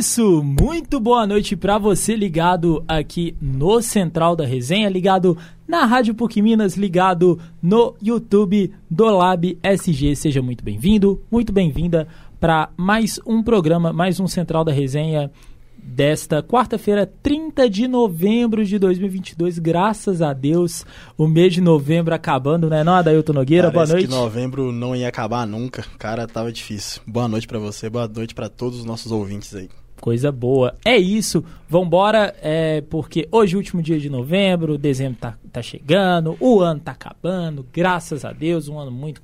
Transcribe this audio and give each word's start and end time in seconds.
isso! 0.00 0.42
Muito 0.42 0.98
boa 0.98 1.26
noite 1.26 1.54
para 1.54 1.76
você 1.76 2.16
ligado 2.16 2.82
aqui 2.88 3.36
no 3.38 3.82
Central 3.82 4.34
da 4.34 4.46
Resenha, 4.46 4.88
ligado 4.88 5.36
na 5.68 5.84
Rádio 5.84 6.14
PUC 6.14 6.40
Minas, 6.40 6.74
ligado 6.74 7.38
no 7.62 7.94
YouTube 8.00 8.72
do 8.90 9.04
Lab 9.04 9.58
SG. 9.62 10.16
Seja 10.16 10.40
muito 10.40 10.64
bem-vindo, 10.64 11.20
muito 11.30 11.52
bem-vinda 11.52 12.08
para 12.40 12.70
mais 12.78 13.20
um 13.26 13.42
programa, 13.42 13.92
mais 13.92 14.18
um 14.18 14.26
Central 14.26 14.64
da 14.64 14.72
Resenha 14.72 15.30
desta 15.76 16.42
quarta-feira, 16.42 17.04
30 17.22 17.68
de 17.68 17.86
novembro 17.86 18.64
de 18.64 18.78
2022. 18.78 19.58
Graças 19.58 20.22
a 20.22 20.32
Deus, 20.32 20.82
o 21.18 21.28
mês 21.28 21.52
de 21.52 21.60
novembro 21.60 22.14
acabando, 22.14 22.70
né? 22.70 22.82
Não, 22.82 22.94
Adailton 22.94 23.34
Nogueira, 23.34 23.70
Parece 23.70 23.92
boa 23.92 23.98
noite. 23.98 24.08
que 24.08 24.14
novembro 24.14 24.72
não 24.72 24.96
ia 24.96 25.08
acabar 25.08 25.46
nunca. 25.46 25.84
Cara, 25.98 26.26
tava 26.26 26.50
difícil. 26.50 27.02
Boa 27.06 27.28
noite 27.28 27.46
para 27.46 27.58
você, 27.58 27.90
boa 27.90 28.08
noite 28.08 28.34
para 28.34 28.48
todos 28.48 28.78
os 28.78 28.84
nossos 28.86 29.12
ouvintes 29.12 29.54
aí. 29.54 29.68
Coisa 30.00 30.32
boa. 30.32 30.76
É 30.84 30.96
isso. 30.96 31.44
Vambora, 31.68 32.34
é, 32.42 32.80
porque 32.82 33.28
hoje 33.30 33.54
é 33.54 33.56
o 33.56 33.60
último 33.60 33.82
dia 33.82 33.98
de 33.98 34.08
novembro, 34.08 34.78
dezembro 34.78 35.18
tá, 35.20 35.36
tá 35.52 35.62
chegando, 35.62 36.36
o 36.40 36.60
ano 36.60 36.80
tá 36.80 36.92
acabando, 36.92 37.64
graças 37.72 38.24
a 38.24 38.32
Deus, 38.32 38.66
um 38.66 38.78
ano 38.78 38.90
muito 38.90 39.22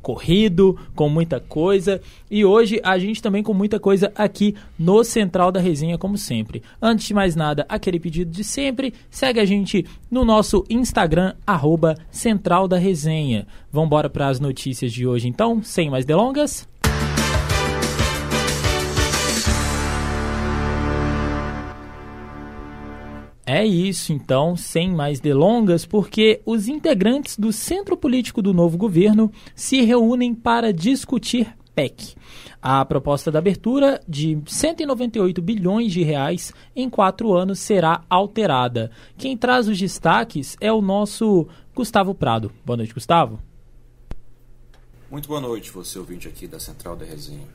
corrido, 0.00 0.78
com 0.94 1.08
muita 1.08 1.40
coisa. 1.40 2.00
E 2.30 2.44
hoje 2.44 2.80
a 2.82 2.98
gente 2.98 3.20
também 3.20 3.42
com 3.42 3.52
muita 3.52 3.80
coisa 3.80 4.12
aqui 4.14 4.54
no 4.78 5.02
Central 5.02 5.50
da 5.50 5.60
Resenha, 5.60 5.98
como 5.98 6.16
sempre. 6.16 6.62
Antes 6.80 7.06
de 7.06 7.14
mais 7.14 7.34
nada, 7.34 7.66
aquele 7.68 7.98
pedido 7.98 8.30
de 8.30 8.44
sempre, 8.44 8.94
segue 9.10 9.40
a 9.40 9.44
gente 9.44 9.84
no 10.10 10.24
nosso 10.24 10.64
Instagram, 10.70 11.34
arroba 11.46 11.94
Central 12.10 12.68
da 12.68 12.78
Resenha. 12.78 13.46
Vambora 13.72 14.08
para 14.08 14.28
as 14.28 14.40
notícias 14.40 14.92
de 14.92 15.06
hoje 15.06 15.28
então, 15.28 15.62
sem 15.62 15.90
mais 15.90 16.04
delongas. 16.04 16.68
É 23.50 23.64
isso, 23.64 24.12
então, 24.12 24.54
sem 24.54 24.90
mais 24.92 25.20
delongas, 25.20 25.86
porque 25.86 26.42
os 26.44 26.68
integrantes 26.68 27.34
do 27.38 27.50
Centro 27.50 27.96
Político 27.96 28.42
do 28.42 28.52
novo 28.52 28.76
governo 28.76 29.32
se 29.54 29.80
reúnem 29.80 30.34
para 30.34 30.70
discutir 30.70 31.56
PEC. 31.74 32.14
A 32.60 32.84
proposta 32.84 33.32
da 33.32 33.38
abertura 33.38 34.02
de 34.06 34.38
198 34.44 35.40
bilhões 35.40 35.94
de 35.94 36.02
reais 36.02 36.52
em 36.76 36.90
quatro 36.90 37.32
anos 37.32 37.58
será 37.58 38.04
alterada. 38.10 38.90
Quem 39.16 39.34
traz 39.34 39.66
os 39.66 39.78
destaques 39.78 40.54
é 40.60 40.70
o 40.70 40.82
nosso 40.82 41.48
Gustavo 41.74 42.14
Prado. 42.14 42.52
Boa 42.66 42.76
noite, 42.76 42.92
Gustavo. 42.92 43.38
Muito 45.10 45.26
boa 45.26 45.40
noite, 45.40 45.70
você 45.70 45.98
ouvinte 45.98 46.28
aqui 46.28 46.46
da 46.46 46.60
Central 46.60 46.96
da 46.96 47.06
Resenha. 47.06 47.48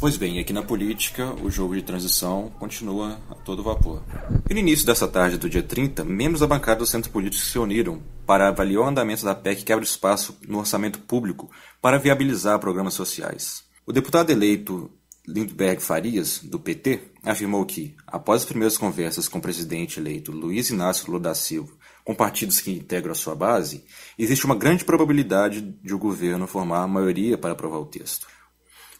Pois 0.00 0.16
bem, 0.16 0.38
aqui 0.38 0.52
na 0.52 0.62
política, 0.62 1.34
o 1.42 1.50
jogo 1.50 1.74
de 1.74 1.82
transição 1.82 2.52
continua 2.56 3.18
a 3.28 3.34
todo 3.34 3.64
vapor. 3.64 4.00
E 4.48 4.54
no 4.54 4.60
início 4.60 4.86
dessa 4.86 5.08
tarde 5.08 5.36
do 5.36 5.50
dia 5.50 5.60
30, 5.62 6.04
membros 6.04 6.38
da 6.38 6.46
bancada 6.46 6.78
do 6.78 6.86
Centro 6.86 7.10
Político 7.10 7.44
se 7.44 7.58
uniram 7.58 8.00
para 8.24 8.46
avaliar 8.46 8.82
o 8.82 8.86
andamento 8.86 9.24
da 9.24 9.34
PEC 9.34 9.64
que 9.64 9.72
abre 9.72 9.84
espaço 9.84 10.38
no 10.46 10.58
orçamento 10.58 11.00
público 11.00 11.50
para 11.82 11.98
viabilizar 11.98 12.60
programas 12.60 12.94
sociais. 12.94 13.64
O 13.84 13.92
deputado 13.92 14.30
eleito 14.30 14.88
Lindbergh 15.26 15.82
Farias, 15.82 16.38
do 16.44 16.60
PT, 16.60 17.00
afirmou 17.24 17.66
que, 17.66 17.96
após 18.06 18.42
as 18.42 18.46
primeiras 18.46 18.78
conversas 18.78 19.26
com 19.26 19.38
o 19.38 19.42
presidente 19.42 19.98
eleito 19.98 20.30
Luiz 20.30 20.70
Inácio 20.70 21.08
Lula 21.08 21.18
da 21.18 21.34
Silva, 21.34 21.72
com 22.04 22.14
partidos 22.14 22.60
que 22.60 22.70
integram 22.70 23.10
a 23.10 23.16
sua 23.16 23.34
base, 23.34 23.84
existe 24.16 24.46
uma 24.46 24.54
grande 24.54 24.84
probabilidade 24.84 25.60
de 25.60 25.92
o 25.92 25.98
governo 25.98 26.46
formar 26.46 26.84
a 26.84 26.88
maioria 26.88 27.36
para 27.36 27.50
aprovar 27.50 27.78
o 27.78 27.86
texto. 27.86 28.37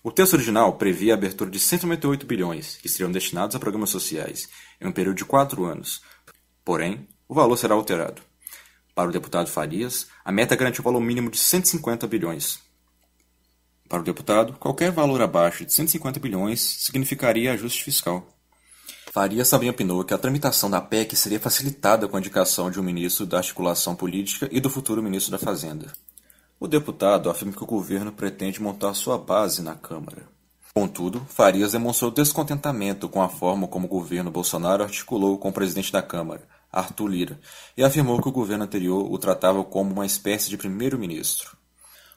O 0.08 0.10
texto 0.10 0.32
original 0.32 0.72
previa 0.72 1.12
a 1.12 1.16
abertura 1.18 1.50
de 1.50 1.58
198 1.58 2.24
bilhões, 2.24 2.78
que 2.78 2.88
seriam 2.88 3.12
destinados 3.12 3.54
a 3.54 3.58
programas 3.58 3.91
sociais, 3.91 4.48
em 4.80 4.88
um 4.88 4.91
período 4.91 5.19
de 5.19 5.24
quatro 5.26 5.66
anos. 5.66 6.00
Porém, 6.64 7.06
o 7.28 7.34
valor 7.34 7.58
será 7.58 7.74
alterado. 7.74 8.22
Para 8.94 9.10
o 9.10 9.12
deputado 9.12 9.50
Farias, 9.50 10.06
a 10.24 10.32
meta 10.32 10.56
garantiu 10.56 10.80
um 10.80 10.84
valor 10.86 11.02
mínimo 11.02 11.30
de 11.30 11.36
150 11.36 12.06
bilhões. 12.06 12.58
Para 13.86 14.00
o 14.00 14.02
deputado, 14.02 14.54
qualquer 14.54 14.91
valor 14.91 15.20
abaixo 15.20 15.66
de 15.66 15.74
150 15.74 16.18
bilhões 16.18 16.58
significaria 16.58 17.52
ajuste 17.52 17.84
fiscal. 17.84 18.26
Farias 19.12 19.50
também 19.50 19.68
opinou 19.68 20.02
que 20.04 20.14
a 20.14 20.18
tramitação 20.18 20.70
da 20.70 20.80
PEC 20.80 21.14
seria 21.16 21.38
facilitada 21.38 22.08
com 22.08 22.16
a 22.16 22.20
indicação 22.20 22.70
de 22.70 22.80
um 22.80 22.82
ministro 22.82 23.26
da 23.26 23.36
articulação 23.36 23.94
política 23.94 24.48
e 24.50 24.58
do 24.58 24.70
futuro 24.70 25.02
ministro 25.02 25.32
da 25.32 25.38
Fazenda. 25.38 25.92
O 26.60 26.66
deputado 26.66 27.30
afirma 27.30 27.52
que 27.52 27.62
o 27.62 27.66
governo 27.66 28.10
pretende 28.10 28.60
montar 28.60 28.92
sua 28.92 29.16
base 29.16 29.62
na 29.62 29.76
Câmara. 29.76 30.26
Contudo, 30.74 31.24
Farias 31.28 31.70
demonstrou 31.70 32.10
descontentamento 32.10 33.08
com 33.08 33.22
a 33.22 33.28
forma 33.28 33.69
como 33.69 33.86
o 33.86 33.88
governo 33.88 34.28
Bolsonaro 34.28 34.82
articulou 34.82 35.38
com 35.38 35.50
o 35.50 35.52
presidente 35.52 35.92
da 35.92 36.02
Câmara, 36.02 36.42
Arthur 36.72 37.06
Lira, 37.06 37.41
e 37.76 37.84
afirmou 37.84 38.20
que 38.20 38.28
o 38.28 38.32
governo 38.32 38.64
anterior 38.64 39.08
o 39.08 39.16
tratava 39.18 39.62
como 39.62 39.92
uma 39.92 40.04
espécie 40.04 40.50
de 40.50 40.56
primeiro-ministro. 40.56 41.56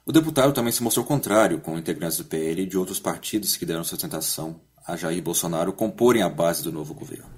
O 0.07 0.12
deputado 0.12 0.53
também 0.53 0.72
se 0.72 0.81
mostrou 0.81 1.06
contrário 1.06 1.62
com 1.62 1.78
integrantes 1.78 2.18
do 2.18 2.25
PL 2.25 2.63
e 2.63 2.68
de 2.68 2.80
outros 2.80 3.00
partidos 3.00 3.56
que 3.56 3.66
deram 3.66 3.84
sustentação 3.84 4.59
a 4.88 4.96
Jair 4.96 5.22
Bolsonaro 5.22 5.72
comporem 5.72 6.24
a 6.24 6.30
base 6.30 6.63
do 6.63 6.72
novo 6.72 6.96
governo. 6.96 7.30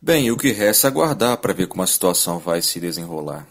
Bem, 0.00 0.30
o 0.30 0.36
que 0.36 0.52
resta 0.52 0.88
é 0.88 0.90
aguardar 0.90 1.38
para 1.38 1.54
ver 1.54 1.68
como 1.68 1.82
a 1.82 1.86
situação 1.86 2.38
vai 2.38 2.60
se 2.60 2.78
desenrolar 2.78 3.48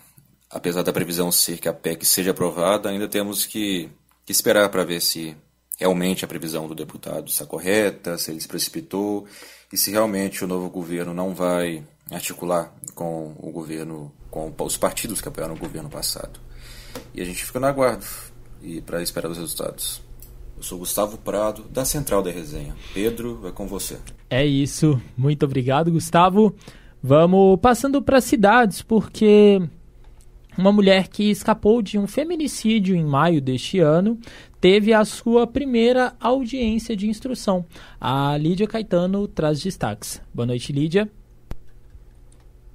apesar 0.52 0.84
da 0.84 0.92
previsão 0.92 1.32
ser 1.32 1.60
que 1.60 1.70
a 1.70 1.74
PEC 1.74 2.06
seja 2.06 2.32
aprovada, 2.32 2.90
ainda 2.90 3.08
temos 3.08 3.46
que, 3.46 3.90
que 4.26 4.32
esperar 4.32 4.70
para 4.70 4.84
ver 4.84 5.02
se 5.02 5.36
realmente 5.78 6.26
a 6.26 6.28
previsão 6.28 6.68
do 6.68 6.76
deputado 6.76 7.28
está 7.28 7.46
correta, 7.46 8.18
se 8.18 8.32
ele 8.32 8.42
se 8.42 8.48
precipitou 8.48 9.26
e 9.72 9.78
se 9.78 9.92
realmente 9.92 10.44
o 10.44 10.48
novo 10.48 10.70
governo 10.70 11.14
não 11.14 11.34
vai 11.34 11.84
articular 12.12 12.74
com 12.94 13.34
o 13.40 13.52
governo, 13.52 14.12
com 14.30 14.54
os 14.60 14.78
partidos 14.78 15.22
que 15.22 15.28
apoiaram 15.28 15.56
o 15.56 15.60
governo 15.60 15.90
passado. 15.90 16.40
E 17.14 17.22
a 17.22 17.26
gente 17.26 17.44
fica 17.44 17.60
no 17.60 17.68
aguardo 17.68 18.06
e 18.62 18.82
para 18.82 19.02
esperar 19.02 19.32
os 19.32 19.38
resultados. 19.38 20.02
Eu 20.58 20.64
sou 20.64 20.78
Gustavo 20.78 21.18
Prado, 21.18 21.64
da 21.64 21.86
Central 21.86 22.22
da 22.22 22.30
Resenha. 22.30 22.76
Pedro, 22.94 23.48
é 23.48 23.52
com 23.52 23.66
você. 23.66 23.98
É 24.30 24.46
isso. 24.46 25.02
Muito 25.18 25.44
obrigado, 25.46 25.92
Gustavo. 25.92 26.54
Vamos 27.02 27.60
passando 27.60 28.00
para 28.02 28.22
cidades, 28.22 28.84
porque 28.84 29.60
uma 30.58 30.72
mulher 30.72 31.08
que 31.08 31.30
escapou 31.30 31.82
de 31.82 31.98
um 31.98 32.08
feminicídio 32.08 32.96
em 32.96 33.06
maio 33.06 33.42
deste 33.42 33.80
ano 33.80 34.20
teve 34.60 34.94
a 34.94 35.04
sua 35.04 35.48
primeira 35.48 36.14
audiência 36.20 36.96
de 36.96 37.08
instrução. 37.08 37.66
A 38.00 38.38
Lídia 38.38 38.68
Caetano 38.68 39.28
traz 39.28 39.62
destaques. 39.62 40.22
Boa 40.34 40.46
noite, 40.46 40.72
Lídia. 40.72 41.10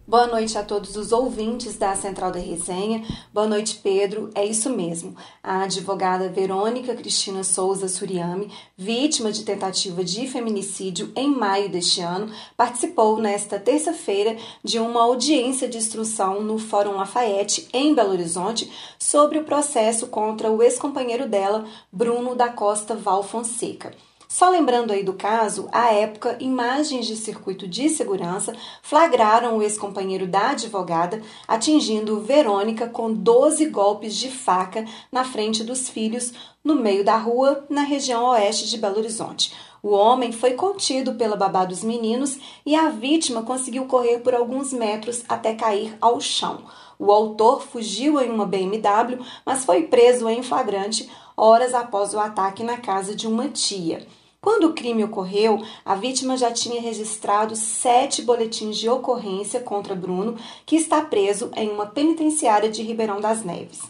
Boa 0.09 0.28
noite 0.28 0.56
a 0.56 0.62
todos 0.62 0.94
os 0.94 1.11
ouvintes 1.11 1.77
da 1.77 1.97
Central 1.97 2.31
da 2.31 2.39
Resenha. 2.39 3.05
Boa 3.34 3.49
noite, 3.49 3.81
Pedro. 3.83 4.31
É 4.37 4.44
isso 4.44 4.71
mesmo. 4.71 5.17
A 5.43 5.62
advogada 5.62 6.28
Verônica 6.28 6.94
Cristina 6.94 7.43
Souza 7.43 7.89
Suriami, 7.89 8.49
vítima 8.77 9.33
de 9.33 9.43
tentativa 9.43 10.05
de 10.05 10.28
feminicídio 10.28 11.11
em 11.16 11.28
maio 11.28 11.69
deste 11.69 12.03
ano, 12.03 12.33
participou 12.56 13.19
nesta 13.19 13.59
terça-feira 13.59 14.37
de 14.62 14.78
uma 14.78 15.03
audiência 15.03 15.69
de 15.69 15.77
instrução 15.77 16.41
no 16.41 16.56
Fórum 16.56 16.93
Lafayette, 16.93 17.69
em 17.72 17.93
Belo 17.93 18.12
Horizonte, 18.12 18.71
sobre 19.00 19.39
o 19.39 19.45
processo 19.45 20.06
contra 20.06 20.53
o 20.53 20.62
ex-companheiro 20.62 21.28
dela, 21.28 21.65
Bruno 21.91 22.37
da 22.37 22.49
Costa 22.49 22.95
Val 22.95 23.25
Fonseca. 23.25 23.93
Só 24.29 24.51
lembrando 24.51 24.93
aí 24.93 25.05
do 25.05 25.13
caso, 25.13 25.69
à 25.71 25.93
época, 25.93 26.37
imagens 26.41 27.07
de 27.07 27.17
circuito 27.17 27.67
de 27.69 27.89
segurança 27.89 28.53
flagraram 28.83 29.57
o 29.57 29.63
ex-companheiro 29.63 30.27
da 30.27 30.51
advogada 30.51 31.23
atingindo 31.47 32.21
Verônica 32.21 32.89
com 32.89 33.13
12 33.13 33.67
golpes 33.67 34.17
de 34.17 34.28
faca 34.28 34.84
na 35.13 35.25
frente 35.25 35.63
dos 35.63 35.89
filhos, 35.89 36.33
no 36.65 36.75
meio 36.75 37.05
da 37.05 37.17
rua, 37.17 37.65
na 37.71 37.83
região 37.83 38.25
oeste 38.31 38.69
de 38.69 38.78
Belo 38.78 38.99
Horizonte. 38.99 39.53
O 39.81 39.91
homem 39.91 40.33
foi 40.33 40.55
contido 40.55 41.15
pela 41.15 41.37
babá 41.37 41.65
dos 41.65 41.84
meninos 41.84 42.41
e 42.67 42.75
a 42.75 42.89
vítima 42.89 43.45
conseguiu 43.45 43.84
correr 43.84 44.19
por 44.19 44.34
alguns 44.34 44.72
metros 44.72 45.22
até 45.29 45.55
cair 45.55 45.97
ao 46.01 46.21
chão. 46.21 46.65
O 46.99 47.13
autor 47.13 47.63
fugiu 47.63 48.21
em 48.21 48.29
uma 48.29 48.47
BMW, 48.47 49.25
mas 49.45 49.65
foi 49.65 49.84
preso 49.84 50.29
em 50.29 50.43
flagrante 50.43 51.09
horas 51.36 51.74
após 51.74 52.15
o 52.15 52.18
ataque 52.18 52.65
na 52.65 52.78
casa 52.78 53.15
de 53.15 53.27
uma 53.27 53.48
tia. 53.48 54.06
Quando 54.41 54.68
o 54.68 54.74
crime 54.74 55.03
ocorreu, 55.03 55.60
a 55.84 55.97
vítima 55.97 56.36
já 56.36 56.53
tinha 56.53 56.80
registrado 56.80 57.56
sete 57.56 58.22
boletins 58.22 58.78
de 58.78 58.88
ocorrência 58.88 59.59
contra 59.60 59.94
Bruno, 59.94 60.36
que 60.65 60.77
está 60.77 61.03
preso 61.03 61.50
em 61.56 61.68
uma 61.68 61.86
penitenciária 61.86 62.71
de 62.71 62.83
Ribeirão 62.83 63.21
das 63.21 63.44
Neves. 63.44 63.80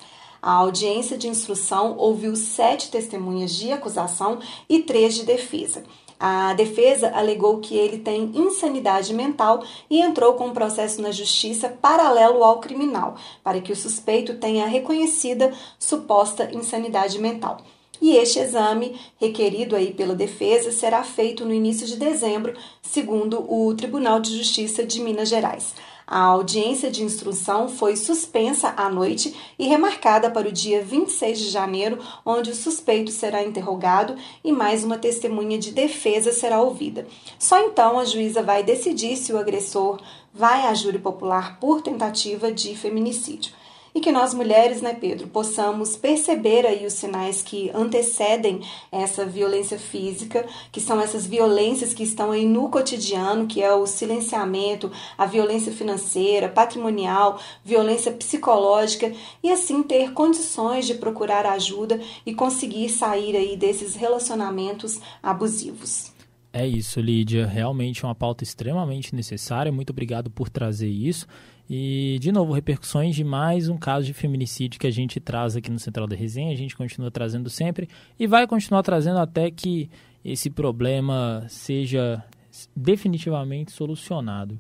A 0.41 0.53
audiência 0.53 1.19
de 1.19 1.29
instrução 1.29 1.97
ouviu 1.99 2.35
sete 2.37 2.91
testemunhas 2.91 3.55
de 3.55 3.71
acusação 3.71 4.39
e 4.69 4.81
três 4.81 5.15
de 5.15 5.25
defesa. 5.25 5.85
A 6.19 6.55
defesa 6.55 7.11
alegou 7.15 7.59
que 7.59 7.77
ele 7.77 7.99
tem 7.99 8.33
insanidade 8.35 9.13
mental 9.13 9.63
e 9.91 10.01
entrou 10.01 10.35
com 10.35 10.47
um 10.47 10.55
processo 10.55 11.03
na 11.03 11.11
justiça 11.11 11.69
paralelo 11.69 12.43
ao 12.43 12.59
criminal, 12.59 13.17
para 13.45 13.61
que 13.61 13.73
o 13.73 13.77
suspeito 13.77 14.35
tenha 14.35 14.67
reconhecida 14.67 15.53
suposta 15.79 16.51
insanidade 16.53 17.19
mental. 17.19 17.59
E 18.01 18.17
este 18.17 18.39
exame, 18.39 18.99
requerido 19.19 19.75
aí 19.75 19.93
pela 19.93 20.15
defesa, 20.15 20.71
será 20.71 21.03
feito 21.03 21.45
no 21.45 21.53
início 21.53 21.87
de 21.87 21.97
dezembro, 21.97 22.55
segundo 22.83 23.41
o 23.51 23.75
Tribunal 23.75 24.21
de 24.21 24.37
Justiça 24.37 24.85
de 24.85 25.01
Minas 25.01 25.29
Gerais. 25.29 25.75
A 26.09 26.21
audiência 26.21 26.89
de 26.89 27.03
instrução 27.03 27.69
foi 27.69 27.97
suspensa 27.97 28.73
à 28.77 28.89
noite 28.89 29.35
e 29.59 29.67
remarcada 29.67 30.31
para 30.31 30.49
o 30.49 30.53
dia 30.53 30.81
26 30.81 31.41
de 31.41 31.49
janeiro, 31.49 31.99
onde 32.25 32.53
o 32.53 32.55
suspeito 32.55 33.11
será 33.11 33.43
interrogado 33.43 34.15
e 34.45 34.53
mais 34.53 34.85
uma 34.85 34.99
testemunha 34.99 35.59
de 35.59 35.73
defesa 35.73 36.31
será 36.31 36.63
ouvida. 36.63 37.09
Só 37.41 37.59
então 37.67 37.99
a 37.99 38.05
juíza 38.05 38.41
vai 38.41 38.63
decidir 38.63 39.17
se 39.17 39.33
o 39.33 39.39
agressor 39.39 40.01
vai 40.33 40.69
à 40.69 40.75
júri 40.75 41.01
popular 41.01 41.59
por 41.59 41.83
tentativa 41.83 42.53
de 42.53 42.77
feminicídio 42.77 43.56
e 43.97 44.01
que 44.01 44.13
nós 44.13 44.35
mulheres, 44.35 44.83
né, 44.83 44.93
Pedro, 44.93 45.27
possamos 45.27 45.97
perceber 45.97 46.67
aí 46.67 46.85
os 46.85 46.93
sinais 46.93 47.41
que 47.41 47.71
antecedem 47.75 48.61
essa 48.93 49.25
violência 49.25 49.79
física, 49.79 50.47
que 50.71 50.83
são 50.83 51.01
essas 51.01 51.27
violências 51.27 51.95
que 51.95 52.03
estão 52.03 52.31
aí 52.31 52.45
no 52.45 52.69
cotidiano, 52.69 53.47
que 53.47 53.63
é 53.63 53.73
o 53.73 53.87
silenciamento, 53.87 54.93
a 55.17 55.25
violência 55.25 55.73
financeira, 55.73 56.47
patrimonial, 56.47 57.41
violência 57.65 58.13
psicológica 58.13 59.11
e 59.43 59.51
assim 59.51 59.83
ter 59.83 60.13
condições 60.13 60.87
de 60.87 60.97
procurar 60.97 61.47
ajuda 61.47 61.99
e 62.27 62.35
conseguir 62.35 62.91
sair 62.91 63.35
aí 63.35 63.57
desses 63.57 63.95
relacionamentos 63.95 65.01
abusivos. 65.23 66.13
É 66.53 66.67
isso, 66.67 67.01
Lídia. 67.01 67.47
Realmente 67.47 68.05
é 68.05 68.09
uma 68.09 68.15
pauta 68.15 68.45
extremamente 68.45 69.15
necessária. 69.15 69.73
Muito 69.73 69.91
obrigado 69.91 70.31
por 70.31 70.51
trazer 70.51 70.89
isso. 70.89 71.27
E, 71.69 72.19
de 72.21 72.31
novo, 72.31 72.53
repercussões 72.53 73.17
de 73.17 73.25
mais 73.25 73.69
um 73.69 73.77
caso 73.77 74.07
de 74.07 74.13
feminicídio 74.13 74.79
que 74.79 74.87
a 74.87 74.91
gente 74.91 75.19
traz 75.19 75.57
aqui 75.57 75.71
no 75.71 75.79
Central 75.79 76.07
da 76.07 76.15
Resenha. 76.15 76.53
A 76.53 76.57
gente 76.57 76.77
continua 76.77 77.11
trazendo 77.11 77.51
sempre 77.51 77.89
e 78.19 78.27
vai 78.27 78.47
continuar 78.47 78.83
trazendo 78.83 79.19
até 79.19 79.51
que 79.51 79.91
esse 80.25 80.49
problema 80.49 81.45
seja 81.49 82.23
definitivamente 82.75 83.73
solucionado. 83.73 84.59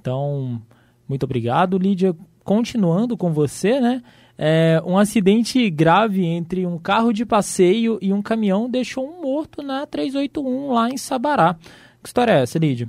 Então, 0.00 0.60
muito 1.08 1.22
obrigado, 1.22 1.78
Lídia. 1.78 2.14
Continuando 2.42 3.16
com 3.16 3.32
você, 3.32 3.80
né? 3.80 4.02
É, 4.36 4.80
um 4.86 4.96
acidente 4.96 5.68
grave 5.68 6.24
entre 6.24 6.64
um 6.64 6.78
carro 6.78 7.12
de 7.12 7.26
passeio 7.26 7.98
e 8.00 8.12
um 8.12 8.22
caminhão 8.22 8.70
deixou 8.70 9.08
um 9.08 9.20
morto 9.20 9.62
na 9.62 9.84
381 9.86 10.72
lá 10.72 10.88
em 10.88 10.96
Sabará. 10.96 11.54
Que 12.02 12.08
história 12.08 12.32
é 12.32 12.42
essa, 12.42 12.58
Lídia? 12.58 12.88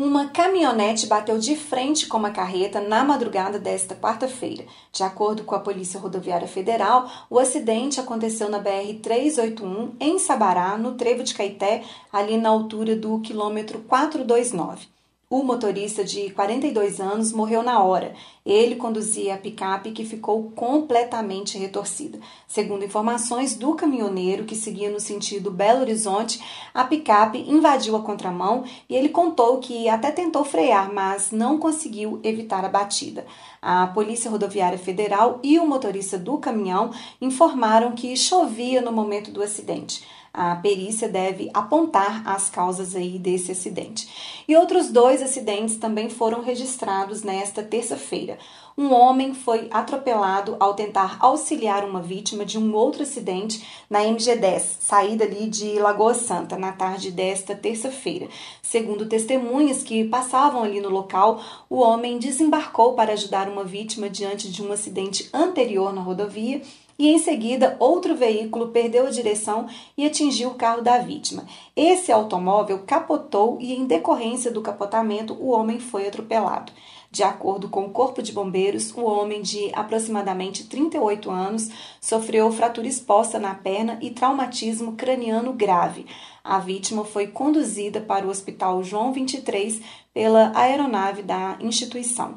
Uma 0.00 0.28
caminhonete 0.28 1.08
bateu 1.08 1.40
de 1.40 1.56
frente 1.56 2.06
com 2.06 2.18
uma 2.18 2.30
carreta 2.30 2.80
na 2.80 3.02
madrugada 3.02 3.58
desta 3.58 3.96
quarta-feira. 3.96 4.64
De 4.92 5.02
acordo 5.02 5.42
com 5.42 5.56
a 5.56 5.58
Polícia 5.58 5.98
Rodoviária 5.98 6.46
Federal, 6.46 7.10
o 7.28 7.36
acidente 7.36 7.98
aconteceu 7.98 8.48
na 8.48 8.62
BR-381, 8.62 9.94
em 9.98 10.16
Sabará, 10.20 10.78
no 10.78 10.94
trevo 10.94 11.24
de 11.24 11.34
Caeté, 11.34 11.82
ali 12.12 12.36
na 12.36 12.48
altura 12.48 12.94
do 12.94 13.18
quilômetro 13.18 13.80
429. 13.88 14.86
O 15.30 15.42
motorista 15.42 16.02
de 16.02 16.30
42 16.30 17.02
anos 17.02 17.32
morreu 17.32 17.62
na 17.62 17.82
hora. 17.82 18.14
Ele 18.46 18.76
conduzia 18.76 19.34
a 19.34 19.36
picape 19.36 19.90
que 19.90 20.02
ficou 20.02 20.50
completamente 20.52 21.58
retorcida. 21.58 22.18
Segundo 22.46 22.82
informações 22.82 23.54
do 23.54 23.74
caminhoneiro 23.74 24.46
que 24.46 24.56
seguia 24.56 24.90
no 24.90 24.98
sentido 24.98 25.50
Belo 25.50 25.82
Horizonte, 25.82 26.42
a 26.72 26.82
picape 26.82 27.44
invadiu 27.46 27.94
a 27.94 28.00
contramão 28.00 28.64
e 28.88 28.96
ele 28.96 29.10
contou 29.10 29.58
que 29.58 29.86
até 29.86 30.10
tentou 30.10 30.46
frear, 30.46 30.90
mas 30.94 31.30
não 31.30 31.58
conseguiu 31.58 32.18
evitar 32.24 32.64
a 32.64 32.70
batida. 32.70 33.26
A 33.60 33.86
Polícia 33.88 34.30
Rodoviária 34.30 34.78
Federal 34.78 35.40
e 35.42 35.58
o 35.58 35.66
motorista 35.66 36.16
do 36.16 36.38
caminhão 36.38 36.90
informaram 37.20 37.92
que 37.92 38.16
chovia 38.16 38.80
no 38.80 38.92
momento 38.92 39.30
do 39.30 39.42
acidente. 39.42 40.02
A 40.32 40.56
perícia 40.56 41.08
deve 41.08 41.50
apontar 41.52 42.22
as 42.26 42.48
causas 42.48 42.94
aí 42.94 43.18
desse 43.18 43.52
acidente. 43.52 44.08
E 44.46 44.56
outros 44.56 44.90
dois 44.90 45.22
acidentes 45.22 45.76
também 45.76 46.08
foram 46.08 46.42
registrados 46.42 47.22
nesta 47.22 47.62
terça-feira. 47.62 48.38
Um 48.76 48.92
homem 48.92 49.34
foi 49.34 49.66
atropelado 49.72 50.56
ao 50.60 50.72
tentar 50.72 51.16
auxiliar 51.18 51.84
uma 51.84 52.00
vítima 52.00 52.44
de 52.44 52.56
um 52.56 52.72
outro 52.76 53.02
acidente 53.02 53.66
na 53.90 54.04
MG10, 54.04 54.76
saída 54.78 55.24
ali 55.24 55.48
de 55.48 55.80
Lagoa 55.80 56.14
Santa, 56.14 56.56
na 56.56 56.70
tarde 56.70 57.10
desta 57.10 57.56
terça-feira. 57.56 58.28
Segundo 58.62 59.06
testemunhas 59.06 59.82
que 59.82 60.04
passavam 60.04 60.62
ali 60.62 60.80
no 60.80 60.90
local, 60.90 61.42
o 61.68 61.80
homem 61.80 62.20
desembarcou 62.20 62.92
para 62.92 63.14
ajudar 63.14 63.48
uma 63.48 63.64
vítima 63.64 64.08
diante 64.08 64.48
de 64.48 64.62
um 64.62 64.70
acidente 64.70 65.28
anterior 65.34 65.92
na 65.92 66.00
rodovia 66.00 66.62
e 66.98 67.08
em 67.08 67.18
seguida 67.18 67.76
outro 67.78 68.16
veículo 68.16 68.68
perdeu 68.68 69.06
a 69.06 69.10
direção 69.10 69.66
e 69.96 70.04
atingiu 70.04 70.50
o 70.50 70.54
carro 70.54 70.82
da 70.82 70.98
vítima. 70.98 71.46
Esse 71.76 72.10
automóvel 72.10 72.82
capotou 72.84 73.56
e, 73.60 73.72
em 73.72 73.86
decorrência 73.86 74.50
do 74.50 74.60
capotamento, 74.60 75.34
o 75.34 75.50
homem 75.50 75.78
foi 75.78 76.08
atropelado. 76.08 76.72
De 77.10 77.22
acordo 77.22 77.70
com 77.70 77.86
o 77.86 77.90
Corpo 77.90 78.20
de 78.20 78.32
Bombeiros, 78.32 78.92
o 78.94 79.02
homem 79.02 79.40
de 79.40 79.70
aproximadamente 79.72 80.64
38 80.64 81.30
anos 81.30 81.70
sofreu 82.00 82.52
fratura 82.52 82.86
exposta 82.86 83.38
na 83.38 83.54
perna 83.54 83.98
e 84.02 84.10
traumatismo 84.10 84.92
craniano 84.92 85.54
grave. 85.54 86.04
A 86.44 86.58
vítima 86.58 87.04
foi 87.04 87.28
conduzida 87.28 88.00
para 88.00 88.26
o 88.26 88.30
Hospital 88.30 88.82
João 88.82 89.12
23 89.12 89.80
pela 90.12 90.52
aeronave 90.54 91.22
da 91.22 91.56
instituição. 91.60 92.36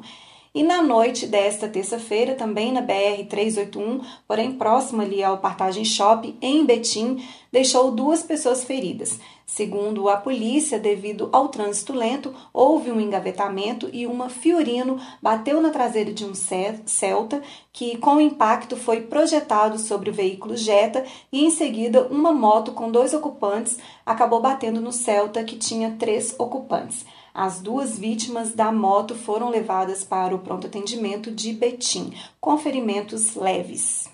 E 0.54 0.62
na 0.62 0.82
noite 0.82 1.26
desta 1.26 1.66
terça-feira, 1.66 2.34
também 2.34 2.72
na 2.72 2.82
BR-381, 2.82 4.04
porém 4.28 4.52
próxima 4.52 5.02
ali 5.02 5.24
ao 5.24 5.38
Partagem 5.38 5.82
Shopping, 5.82 6.36
em 6.42 6.66
Betim, 6.66 7.24
deixou 7.50 7.90
duas 7.90 8.22
pessoas 8.22 8.62
feridas. 8.62 9.18
Segundo 9.46 10.10
a 10.10 10.16
polícia, 10.18 10.78
devido 10.78 11.30
ao 11.32 11.48
trânsito 11.48 11.94
lento, 11.94 12.34
houve 12.52 12.90
um 12.90 13.00
engavetamento 13.00 13.88
e 13.94 14.06
uma 14.06 14.28
Fiorino 14.28 15.00
bateu 15.22 15.58
na 15.60 15.70
traseira 15.70 16.12
de 16.12 16.24
um 16.24 16.34
Celta, 16.34 17.42
que 17.72 17.96
com 17.96 18.20
impacto 18.20 18.76
foi 18.76 19.00
projetado 19.00 19.78
sobre 19.78 20.10
o 20.10 20.14
veículo 20.14 20.54
Jetta 20.54 21.02
e 21.32 21.46
em 21.46 21.50
seguida 21.50 22.06
uma 22.10 22.30
moto 22.30 22.72
com 22.72 22.90
dois 22.90 23.14
ocupantes 23.14 23.78
acabou 24.04 24.40
batendo 24.40 24.82
no 24.82 24.92
Celta, 24.92 25.42
que 25.44 25.56
tinha 25.56 25.96
três 25.98 26.34
ocupantes. 26.38 27.06
As 27.34 27.60
duas 27.60 27.98
vítimas 27.98 28.52
da 28.52 28.70
moto 28.70 29.14
foram 29.14 29.48
levadas 29.48 30.04
para 30.04 30.34
o 30.34 30.38
pronto 30.38 30.66
atendimento 30.66 31.30
de 31.30 31.52
Betim, 31.52 32.12
com 32.40 32.58
ferimentos 32.58 33.34
leves. 33.34 34.10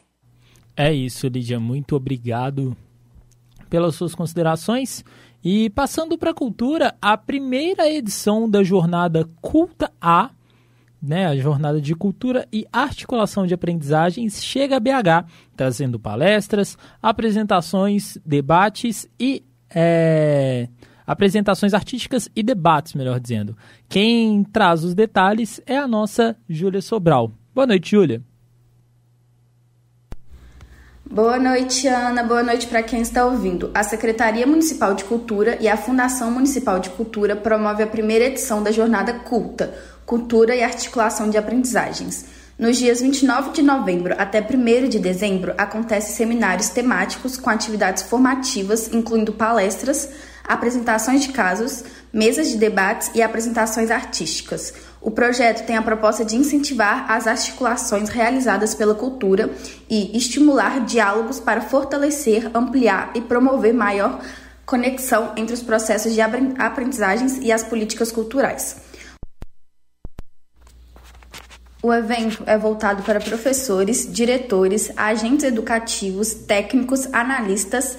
É 0.77 0.93
isso, 0.93 1.27
Lídia. 1.27 1.59
Muito 1.59 1.97
obrigado 1.97 2.77
pelas 3.69 3.97
suas 3.97 4.15
considerações. 4.15 5.05
E 5.43 5.71
passando 5.71 6.17
para 6.17 6.31
a 6.31 6.35
cultura, 6.35 6.95
a 7.01 7.17
primeira 7.17 7.91
edição 7.91 8.49
da 8.49 8.63
jornada 8.63 9.29
Culta 9.41 9.91
A, 10.01 10.31
né, 11.01 11.27
a 11.27 11.37
jornada 11.37 11.81
de 11.81 11.95
cultura 11.95 12.47
e 12.53 12.67
articulação 12.73 13.47
de 13.47 13.55
aprendizagens, 13.55 14.45
chega 14.45 14.77
a 14.77 14.81
BH, 14.81 15.29
trazendo 15.57 15.99
palestras, 15.99 16.77
apresentações, 17.01 18.19
debates 18.25 19.09
e 19.19 19.45
é, 19.71 20.69
apresentações 21.09 21.73
artísticas 21.73 22.29
e 22.37 22.43
debates, 22.43 22.93
melhor 22.93 23.19
dizendo. 23.19 23.57
Quem 23.89 24.45
traz 24.45 24.85
os 24.85 24.95
detalhes 24.95 25.59
é 25.67 25.79
a 25.79 25.89
nossa 25.89 26.37
Júlia 26.47 26.83
Sobral. 26.83 27.33
Boa 27.55 27.67
noite, 27.67 27.93
Júlia. 27.93 28.23
Boa 31.11 31.39
noite, 31.39 31.89
Ana. 31.89 32.23
Boa 32.23 32.43
noite 32.43 32.67
para 32.67 32.83
quem 32.83 33.01
está 33.01 33.25
ouvindo. 33.25 33.71
A 33.73 33.83
Secretaria 33.83 34.47
Municipal 34.47 34.95
de 34.95 35.05
Cultura 35.05 35.57
e 35.59 35.67
a 35.67 35.79
Fundação 35.79 36.31
Municipal 36.31 36.79
de 36.79 36.91
Cultura 36.91 37.35
promove 37.35 37.83
a 37.83 37.87
primeira 37.87 38.27
edição 38.27 38.63
da 38.63 38.71
Jornada 38.71 39.15
Culta, 39.15 39.73
Cultura 40.05 40.55
e 40.55 40.63
Articulação 40.63 41.31
de 41.31 41.39
Aprendizagens. 41.39 42.27
Nos 42.59 42.77
dias 42.77 43.01
29 43.01 43.53
de 43.53 43.63
novembro 43.63 44.15
até 44.19 44.41
1 44.43 44.89
de 44.89 44.99
dezembro, 44.99 45.55
acontecem 45.57 46.15
seminários 46.15 46.69
temáticos 46.69 47.39
com 47.39 47.49
atividades 47.49 48.03
formativas, 48.03 48.93
incluindo 48.93 49.33
palestras, 49.33 50.11
apresentações 50.49 51.23
de 51.23 51.29
casos, 51.29 51.85
mesas 52.13 52.49
de 52.49 52.57
debates 52.57 53.11
e 53.15 53.21
apresentações 53.23 53.91
artísticas. 53.91 54.73
O 55.01 55.11
projeto 55.11 55.67
tem 55.67 55.77
a 55.77 55.83
proposta 55.83 56.25
de 56.25 56.37
incentivar 56.37 57.11
as 57.11 57.27
articulações 57.27 58.09
realizadas 58.09 58.75
pela 58.75 58.95
cultura 58.95 59.51
e 59.89 60.17
estimular 60.17 60.85
diálogos 60.85 61.39
para 61.39 61.61
fortalecer, 61.61 62.51
ampliar 62.55 63.13
e 63.15 63.21
promover 63.21 63.75
maior 63.75 64.21
conexão 64.67 65.33
entre 65.37 65.55
os 65.55 65.63
processos 65.63 66.15
de 66.15 66.21
aprendizagens 66.21 67.39
e 67.39 67.53
as 67.53 67.63
políticas 67.63 68.11
culturais. 68.11 68.89
O 71.81 71.95
evento 71.95 72.43
é 72.45 72.59
voltado 72.59 73.05
para 73.05 73.21
professores, 73.21 74.13
diretores, 74.13 74.91
agentes 74.97 75.45
educativos, 75.45 76.35
técnicos, 76.35 77.07
analistas, 77.15 77.97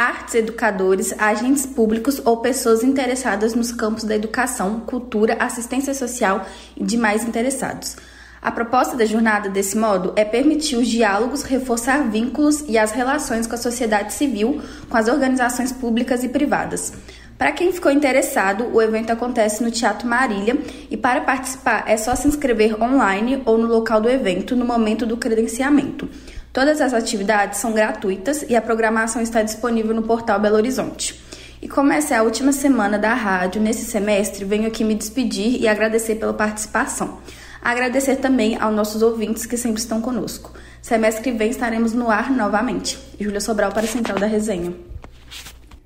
artes 0.00 0.34
educadores, 0.34 1.12
agentes 1.18 1.66
públicos 1.66 2.22
ou 2.24 2.38
pessoas 2.38 2.82
interessadas 2.82 3.54
nos 3.54 3.70
campos 3.70 4.02
da 4.02 4.16
educação, 4.16 4.80
cultura, 4.80 5.36
assistência 5.38 5.92
social 5.92 6.46
e 6.74 6.82
demais 6.82 7.22
interessados. 7.22 7.98
A 8.40 8.50
proposta 8.50 8.96
da 8.96 9.04
jornada, 9.04 9.50
desse 9.50 9.76
modo, 9.76 10.14
é 10.16 10.24
permitir 10.24 10.76
os 10.76 10.88
diálogos, 10.88 11.42
reforçar 11.42 12.08
vínculos 12.08 12.64
e 12.66 12.78
as 12.78 12.92
relações 12.92 13.46
com 13.46 13.54
a 13.54 13.58
sociedade 13.58 14.14
civil, 14.14 14.62
com 14.88 14.96
as 14.96 15.06
organizações 15.06 15.70
públicas 15.70 16.24
e 16.24 16.30
privadas. 16.30 16.94
Para 17.36 17.52
quem 17.52 17.70
ficou 17.70 17.92
interessado, 17.92 18.70
o 18.72 18.80
evento 18.80 19.10
acontece 19.10 19.62
no 19.62 19.70
Teatro 19.70 20.08
Marília 20.08 20.58
e 20.90 20.96
para 20.96 21.20
participar 21.20 21.84
é 21.86 21.98
só 21.98 22.14
se 22.14 22.26
inscrever 22.26 22.82
online 22.82 23.42
ou 23.44 23.58
no 23.58 23.66
local 23.66 24.00
do 24.00 24.08
evento 24.08 24.56
no 24.56 24.64
momento 24.64 25.04
do 25.04 25.18
credenciamento. 25.18 26.08
Todas 26.52 26.80
as 26.80 26.92
atividades 26.92 27.60
são 27.60 27.72
gratuitas 27.72 28.44
e 28.48 28.56
a 28.56 28.62
programação 28.62 29.22
está 29.22 29.42
disponível 29.42 29.94
no 29.94 30.02
portal 30.02 30.40
Belo 30.40 30.56
Horizonte. 30.56 31.20
E 31.62 31.68
como 31.68 31.92
essa 31.92 32.14
é 32.14 32.18
a 32.18 32.22
última 32.22 32.52
semana 32.52 32.98
da 32.98 33.14
rádio 33.14 33.60
nesse 33.60 33.84
semestre, 33.84 34.44
venho 34.44 34.66
aqui 34.66 34.82
me 34.82 34.94
despedir 34.94 35.60
e 35.60 35.68
agradecer 35.68 36.16
pela 36.16 36.32
participação. 36.32 37.18
Agradecer 37.62 38.16
também 38.16 38.56
aos 38.56 38.74
nossos 38.74 39.02
ouvintes 39.02 39.46
que 39.46 39.56
sempre 39.56 39.80
estão 39.80 40.00
conosco. 40.00 40.52
Semestre 40.80 41.22
que 41.22 41.32
vem 41.32 41.50
estaremos 41.50 41.92
no 41.92 42.10
ar 42.10 42.30
novamente. 42.30 42.98
Júlia 43.20 43.40
Sobral 43.40 43.70
para 43.70 43.82
a 43.82 43.88
Central 43.88 44.18
da 44.18 44.26
Resenha. 44.26 44.72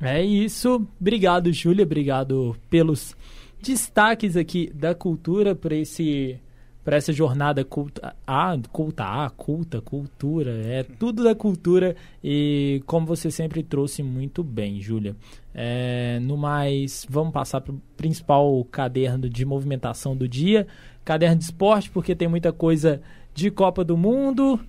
É 0.00 0.22
isso. 0.22 0.86
Obrigado, 1.00 1.52
Júlia. 1.52 1.84
Obrigado 1.84 2.56
pelos 2.70 3.16
destaques 3.60 4.36
aqui 4.36 4.70
da 4.72 4.94
cultura 4.94 5.54
para 5.54 5.74
esse 5.74 6.38
para 6.84 6.96
essa 6.96 7.12
jornada 7.12 7.64
culta, 7.64 8.14
ah, 8.26 8.56
culta, 8.70 9.04
ah, 9.04 9.30
culta, 9.30 9.80
cultura, 9.80 10.50
é 10.66 10.82
tudo 10.82 11.24
da 11.24 11.34
cultura 11.34 11.96
e 12.22 12.82
como 12.86 13.06
você 13.06 13.30
sempre 13.30 13.62
trouxe 13.62 14.02
muito 14.02 14.44
bem, 14.44 14.80
Júlia. 14.80 15.16
É, 15.54 16.18
no 16.20 16.36
mais, 16.36 17.06
vamos 17.08 17.32
passar 17.32 17.62
para 17.62 17.72
o 17.72 17.80
principal 17.96 18.62
caderno 18.70 19.30
de 19.30 19.44
movimentação 19.46 20.14
do 20.14 20.28
dia, 20.28 20.66
caderno 21.04 21.36
de 21.36 21.44
esporte, 21.44 21.90
porque 21.90 22.14
tem 22.14 22.28
muita 22.28 22.52
coisa 22.52 23.00
de 23.32 23.50
Copa 23.50 23.82
do 23.82 23.96
Mundo. 23.96 24.60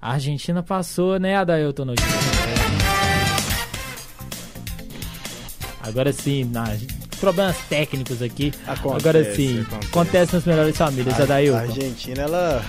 A 0.00 0.12
Argentina 0.12 0.62
passou, 0.62 1.18
né, 1.18 1.36
Adailton 1.36 1.86
Notícia? 1.86 2.10
Agora 5.80 6.12
sim, 6.12 6.44
na, 6.44 6.64
problemas 7.16 7.56
técnicos 7.68 8.22
aqui. 8.22 8.52
Acontece, 8.66 9.08
Agora 9.08 9.34
sim, 9.34 9.60
acontece, 9.60 9.86
acontece 9.88 10.34
nas 10.34 10.44
melhores 10.44 10.76
famílias, 10.76 11.20
Adailton. 11.20 11.58
A 11.58 11.60
Argentina, 11.60 12.22
ela 12.22 12.64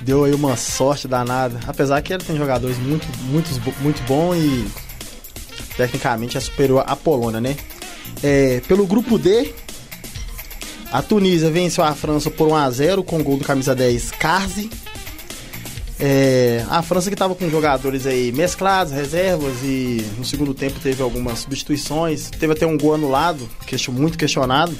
deu 0.00 0.24
aí 0.24 0.34
uma 0.34 0.56
sorte 0.56 1.06
danada. 1.06 1.60
Apesar 1.66 2.00
que 2.02 2.12
ela 2.12 2.22
tem 2.22 2.36
jogadores 2.36 2.78
muito, 2.78 3.06
muito, 3.24 3.50
muito 3.80 4.02
bons 4.04 4.36
e 4.36 4.66
tecnicamente 5.76 6.36
é 6.36 6.40
superior 6.40 6.84
à 6.86 6.96
Polônia, 6.96 7.40
né? 7.40 7.56
É, 8.22 8.60
pelo 8.66 8.86
grupo 8.86 9.18
D, 9.18 9.52
a 10.90 11.02
Tunísia 11.02 11.50
venceu 11.50 11.84
a 11.84 11.94
França 11.94 12.30
por 12.30 12.48
1 12.48 12.56
a 12.56 12.70
0 12.70 13.04
com 13.04 13.18
o 13.18 13.22
gol 13.22 13.36
do 13.36 13.44
camisa 13.44 13.74
10 13.74 14.10
Karzi. 14.12 14.70
É, 16.00 16.64
a 16.70 16.80
França 16.80 17.10
que 17.10 17.14
estava 17.14 17.34
com 17.34 17.50
jogadores 17.50 18.06
aí 18.06 18.30
mesclados, 18.30 18.92
reservas 18.92 19.56
e 19.64 20.04
no 20.16 20.24
segundo 20.24 20.54
tempo 20.54 20.78
teve 20.80 21.02
algumas 21.02 21.40
substituições. 21.40 22.30
Teve 22.30 22.52
até 22.52 22.66
um 22.66 22.78
gol 22.78 22.94
anulado, 22.94 23.48
muito 23.90 24.16
questionado. 24.16 24.76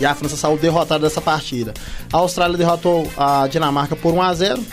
E 0.00 0.04
a 0.04 0.14
França 0.14 0.36
saiu 0.36 0.58
derrotada 0.58 1.08
dessa 1.08 1.20
partida. 1.20 1.72
A 2.12 2.18
Austrália 2.18 2.58
derrotou 2.58 3.10
a 3.16 3.46
Dinamarca 3.46 3.94
por 3.94 4.12
1 4.12 4.22
a 4.22 4.34
0 4.34 4.64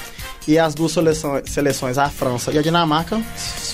e 0.48 0.60
as 0.60 0.74
duas 0.74 0.91
seleções, 0.91 1.50
seleções, 1.50 1.98
a 1.98 2.10
França 2.10 2.51
e 2.51 2.57
a 2.57 2.62
Dinamarca, 2.62 3.22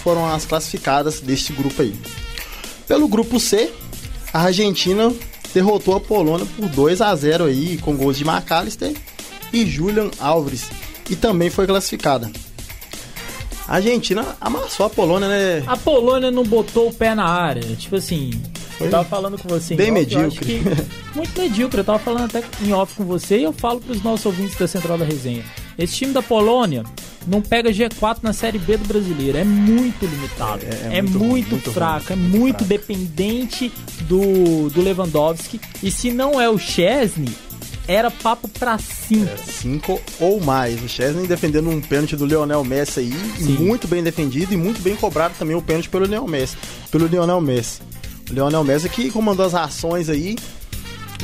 foram 0.04 0.32
as 0.32 0.46
classificadas 0.46 1.20
deste 1.20 1.52
grupo 1.54 1.82
aí. 1.82 1.96
Pelo 2.88 3.08
grupo 3.08 3.40
C, 3.40 3.72
a 4.32 4.44
Argentina 4.44 5.12
derrotou 5.52 5.96
a 5.96 6.00
Polônia 6.00 6.46
por 6.56 6.68
2 6.68 7.02
a 7.02 7.16
0 7.16 7.46
aí, 7.46 7.78
com 7.80 7.96
gols 7.96 8.18
de 8.18 8.24
McAllister 8.24 8.94
e 9.52 9.66
Julian 9.66 10.12
Alves 10.20 10.70
e 11.10 11.16
também 11.16 11.50
foi 11.50 11.66
classificada. 11.66 12.30
A 13.68 13.76
Argentina 13.76 14.26
amassou 14.42 14.88
a 14.88 14.90
Polônia, 14.90 15.28
né? 15.28 15.64
A 15.68 15.78
Polônia 15.78 16.32
não 16.32 16.44
botou 16.44 16.90
o 16.90 16.94
pé 16.94 17.14
na 17.14 17.26
área. 17.26 17.62
Tipo 17.76 17.98
assim, 17.98 18.32
foi 18.80 18.88
eu 18.88 18.92
tava 18.92 19.04
falando 19.04 19.38
com 19.38 19.48
você 19.48 19.76
Bem 19.76 19.92
off, 19.92 20.00
medíocre. 20.00 20.62
muito 21.14 21.40
medíocre. 21.40 21.80
Eu 21.80 21.84
tava 21.84 22.00
falando 22.00 22.36
até 22.36 22.44
em 22.64 22.74
off 22.74 22.96
com 22.96 23.06
você 23.06 23.38
e 23.38 23.44
eu 23.44 23.54
falo 23.54 23.80
pros 23.80 24.02
nossos 24.02 24.26
ouvintes 24.26 24.58
da 24.58 24.68
Central 24.68 24.98
da 24.98 25.06
Resenha. 25.06 25.44
Esse 25.78 25.98
time 25.98 26.14
da 26.14 26.24
Polônia 26.24 26.84
não 27.28 27.42
pega 27.42 27.70
G4 27.70 28.18
na 28.24 28.34
Série 28.34 28.58
B 28.58 28.78
do 28.78 28.88
brasileiro. 28.88 29.38
É 29.38 29.44
muito 29.44 30.04
limitado. 30.04 30.66
É, 30.66 30.96
é, 30.96 30.98
é 30.98 31.02
muito, 31.04 31.20
muito, 31.20 31.50
muito, 31.52 31.72
fraco. 31.72 32.14
Ruim, 32.14 32.14
é 32.14 32.16
muito, 32.16 32.66
fraco. 32.66 32.70
dependente 32.70 33.72
do, 34.02 34.70
do 34.70 34.82
Lewandowski. 34.82 35.62
E 35.84 35.92
se 35.92 36.12
não 36.12 36.42
é 36.42 36.50
o 36.50 36.58
Chesney, 36.58 37.30
era 37.90 38.12
papo 38.12 38.48
pra 38.48 38.78
cinco. 38.78 39.32
É, 39.32 39.38
cinco 39.38 40.00
ou 40.20 40.40
mais. 40.40 40.80
O 40.84 40.88
Chesney 40.88 41.26
defendendo 41.26 41.72
um 41.72 41.82
pênalti 41.82 42.16
do 42.16 42.24
Lionel 42.24 42.64
Messi 42.64 43.00
aí, 43.00 43.14
muito 43.60 43.88
bem 43.88 44.04
defendido 44.04 44.54
e 44.54 44.58
muito 44.58 44.80
bem 44.80 44.96
cobrado 44.96 45.34
também 45.40 45.56
o 45.56 45.62
pênalti 45.62 45.90
pelo 45.90 46.06
Lionel 46.06 46.28
Messi. 46.28 46.56
Pelo 46.92 47.08
Lionel 47.08 47.42
Messi. 47.42 47.82
O 48.30 48.34
Lionel 48.34 48.64
Messi 48.64 48.88
que 48.90 49.10
comandou 49.10 49.44
as 49.44 49.56
ações 49.56 50.08
aí. 50.08 50.38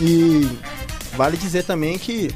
E 0.02 0.50
vale 1.16 1.38
dizer 1.38 1.64
também 1.64 2.00
que 2.00 2.32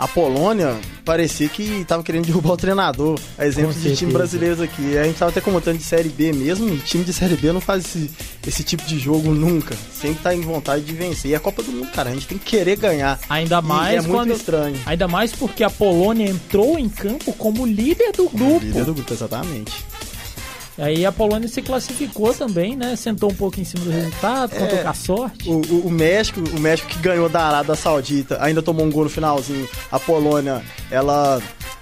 a 0.00 0.08
Polônia 0.08 0.80
parecia 1.04 1.46
que 1.46 1.62
estava 1.62 2.02
querendo 2.02 2.24
derrubar 2.24 2.52
o 2.52 2.56
treinador. 2.56 3.20
A 3.36 3.44
exemplo 3.44 3.74
de 3.74 3.94
time 3.94 4.10
brasileiros 4.10 4.58
aqui. 4.58 4.96
A 4.96 5.04
gente 5.04 5.12
estava 5.12 5.30
até 5.30 5.42
comentando 5.42 5.76
de 5.76 5.84
Série 5.84 6.08
B 6.08 6.32
mesmo. 6.32 6.74
time 6.78 7.04
de 7.04 7.12
Série 7.12 7.36
B 7.36 7.52
não 7.52 7.60
faz 7.60 7.84
esse, 7.84 8.10
esse 8.46 8.64
tipo 8.64 8.82
de 8.84 8.98
jogo 8.98 9.30
nunca. 9.30 9.76
Sempre 9.92 10.22
tá 10.22 10.34
em 10.34 10.40
vontade 10.40 10.84
de 10.84 10.94
vencer. 10.94 11.32
E 11.32 11.34
a 11.34 11.40
Copa 11.40 11.62
do 11.62 11.70
Mundo, 11.70 11.90
cara, 11.92 12.08
a 12.08 12.14
gente 12.14 12.26
tem 12.26 12.38
que 12.38 12.46
querer 12.46 12.76
ganhar. 12.76 13.20
Ainda 13.28 13.60
mais. 13.60 14.02
E 14.02 14.06
é 14.06 14.08
muito 14.08 14.32
estranho. 14.32 14.80
Ainda 14.86 15.06
mais 15.06 15.32
porque 15.32 15.62
a 15.62 15.68
Polônia 15.68 16.30
entrou 16.30 16.78
em 16.78 16.88
campo 16.88 17.34
como 17.34 17.66
líder 17.66 18.12
do 18.12 18.26
grupo. 18.30 18.64
Líder 18.64 18.86
do 18.86 18.94
grupo, 18.94 19.12
exatamente. 19.12 19.72
Aí 20.78 21.04
a 21.04 21.12
Polônia 21.12 21.48
se 21.48 21.60
classificou 21.60 22.32
também, 22.32 22.76
né? 22.76 22.96
Sentou 22.96 23.30
um 23.30 23.34
pouco 23.34 23.60
em 23.60 23.64
cima 23.64 23.84
do 23.84 23.90
resultado, 23.90 24.50
contou 24.50 24.78
é, 24.78 24.82
com 24.82 24.88
a 24.88 24.94
sorte. 24.94 25.48
O, 25.48 25.52
o, 25.52 25.86
o, 25.86 25.90
México, 25.90 26.40
o 26.40 26.60
México 26.60 26.88
que 26.88 26.98
ganhou 27.00 27.28
da 27.28 27.42
Arábia 27.42 27.74
Saudita, 27.74 28.38
ainda 28.40 28.62
tomou 28.62 28.86
um 28.86 28.90
gol 28.90 29.04
no 29.04 29.10
finalzinho. 29.10 29.68
A 29.90 29.98
Polônia, 29.98 30.62
ela 30.90 31.40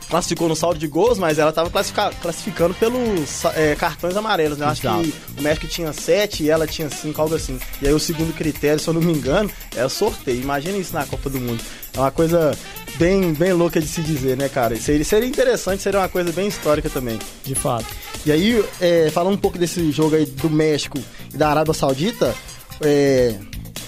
classificou 0.09 0.49
no 0.49 0.57
saldo 0.57 0.79
de 0.79 0.87
gols, 0.87 1.19
mas 1.19 1.39
ela 1.39 1.51
estava 1.51 1.71
classificando 1.71 2.75
pelos 2.75 3.45
é, 3.55 3.75
cartões 3.77 4.17
amarelos, 4.17 4.59
né? 4.59 4.67
Acho 4.67 4.81
que 4.83 5.15
o 5.39 5.43
México 5.43 5.67
tinha 5.67 5.93
sete 5.93 6.45
e 6.45 6.51
ela 6.51 6.67
tinha 6.67 6.89
cinco, 6.89 7.21
algo 7.21 7.35
assim. 7.35 7.59
E 7.83 7.87
aí 7.87 7.93
o 7.93 7.99
segundo 7.99 8.35
critério, 8.35 8.81
se 8.81 8.89
eu 8.89 8.95
não 8.95 9.03
me 9.03 9.13
engano, 9.13 9.51
é 9.77 9.85
o 9.85 9.89
sorteio. 9.89 10.41
Imagina 10.41 10.79
isso 10.79 10.95
na 10.95 11.05
Copa 11.05 11.29
do 11.29 11.41
Mundo. 11.41 11.63
É 11.93 12.01
uma 12.01 12.11
coisa 12.11 12.57
bem, 12.97 13.33
bem 13.33 13.53
louca 13.53 13.81
de 13.81 13.87
se 13.87 14.01
dizer, 14.03 14.37
né, 14.37 14.49
cara? 14.49 14.77
Seria, 14.77 15.05
seria 15.05 15.29
interessante, 15.29 15.83
seria 15.83 16.01
uma 16.01 16.09
coisa 16.09 16.33
bem 16.33 16.49
histórica 16.49 16.89
também. 16.89 17.19
De 17.45 17.55
fato. 17.55 17.87
E 18.25 18.33
aí, 18.33 18.65
é, 18.81 19.11
falando 19.11 19.35
um 19.35 19.39
pouco 19.39 19.59
desse 19.59 19.91
jogo 19.93 20.17
aí 20.17 20.25
do 20.25 20.49
México 20.49 20.99
e 21.33 21.37
da 21.37 21.51
Arábia 21.51 21.75
Saudita, 21.75 22.35
é, 22.81 23.35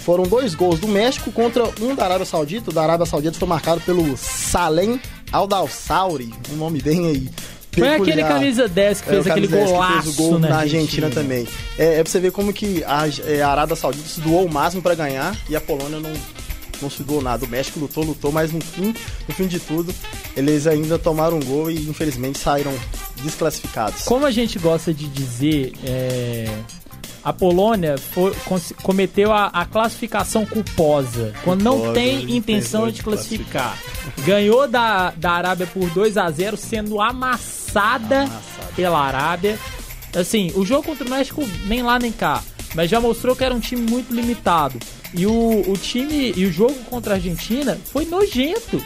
foram 0.01 0.23
dois 0.23 0.55
gols 0.55 0.79
do 0.79 0.87
México 0.87 1.31
contra 1.31 1.63
um 1.79 1.95
da 1.95 2.05
Arábia 2.05 2.25
Saudita. 2.25 2.69
O 2.69 2.73
da 2.73 2.83
Arábia 2.83 3.05
Saudita 3.05 3.37
foi 3.37 3.47
marcado 3.47 3.81
pelo 3.81 4.15
Salem 4.17 4.99
Aldalsauri, 5.31 6.33
um 6.51 6.55
nome 6.55 6.81
bem 6.81 7.07
aí. 7.07 7.29
Peculiar. 7.71 7.97
Foi 7.97 8.11
aquele 8.11 8.23
camisa 8.27 8.67
10 8.67 9.01
que 9.01 9.07
fez 9.07 9.25
é, 9.25 9.31
aquele 9.31 9.47
golaço 9.47 10.03
fez 10.03 10.19
o 10.19 10.21
gol 10.21 10.39
na 10.39 10.57
Argentina, 10.57 11.07
Argentina 11.07 11.09
também. 11.09 11.47
É, 11.77 11.99
é 11.99 12.03
pra 12.03 12.11
você 12.11 12.19
ver 12.19 12.31
como 12.31 12.51
que 12.51 12.83
a, 12.83 13.03
é, 13.25 13.41
a 13.41 13.49
Arábia 13.49 13.75
Saudita 13.77 14.07
se 14.07 14.19
doou 14.19 14.45
o 14.45 14.51
máximo 14.51 14.81
para 14.81 14.93
ganhar 14.93 15.35
e 15.49 15.55
a 15.55 15.61
Polônia 15.61 15.99
não, 15.99 16.11
não 16.81 16.89
se 16.89 17.01
doou 17.01 17.21
nada. 17.21 17.45
O 17.45 17.47
México 17.47 17.79
lutou, 17.79 18.03
lutou, 18.03 18.31
mas 18.31 18.51
no 18.51 18.59
fim, 18.59 18.93
no 19.25 19.33
fim 19.33 19.47
de 19.47 19.59
tudo, 19.59 19.95
eles 20.35 20.67
ainda 20.67 20.99
tomaram 20.99 21.37
um 21.37 21.45
gol 21.45 21.71
e 21.71 21.87
infelizmente 21.87 22.39
saíram 22.39 22.73
desclassificados. 23.23 24.03
Como 24.03 24.25
a 24.25 24.31
gente 24.31 24.59
gosta 24.59 24.93
de 24.93 25.07
dizer, 25.07 25.71
é, 25.85 26.49
a 27.23 27.31
Polônia 27.31 27.97
foi, 27.97 28.33
cometeu 28.81 29.31
a, 29.31 29.47
a, 29.47 29.65
classificação 29.65 30.45
culposa, 30.45 31.33
quando 31.43 31.61
não 31.61 31.93
tem 31.93 32.35
intenção 32.35 32.89
de 32.89 33.03
classificar. 33.03 33.77
Ganhou 34.25 34.67
da, 34.67 35.11
da 35.11 35.31
Arábia 35.31 35.67
por 35.67 35.89
2 35.89 36.17
a 36.17 36.29
0 36.29 36.57
sendo 36.57 36.99
amassada, 36.99 38.23
amassada 38.23 38.71
pela 38.75 38.99
Arábia. 38.99 39.59
Assim, 40.15 40.51
o 40.55 40.65
jogo 40.65 40.83
contra 40.83 41.05
o 41.05 41.09
México 41.09 41.47
nem 41.65 41.83
lá 41.83 41.99
nem 41.99 42.11
cá, 42.11 42.43
mas 42.73 42.89
já 42.89 42.99
mostrou 42.99 43.35
que 43.35 43.43
era 43.43 43.53
um 43.53 43.59
time 43.59 43.89
muito 43.89 44.13
limitado. 44.13 44.79
E 45.13 45.25
o, 45.25 45.63
o 45.69 45.77
time 45.77 46.33
e 46.35 46.45
o 46.45 46.51
jogo 46.51 46.75
contra 46.89 47.13
a 47.13 47.17
Argentina 47.17 47.77
foi 47.85 48.05
nojento. 48.05 48.81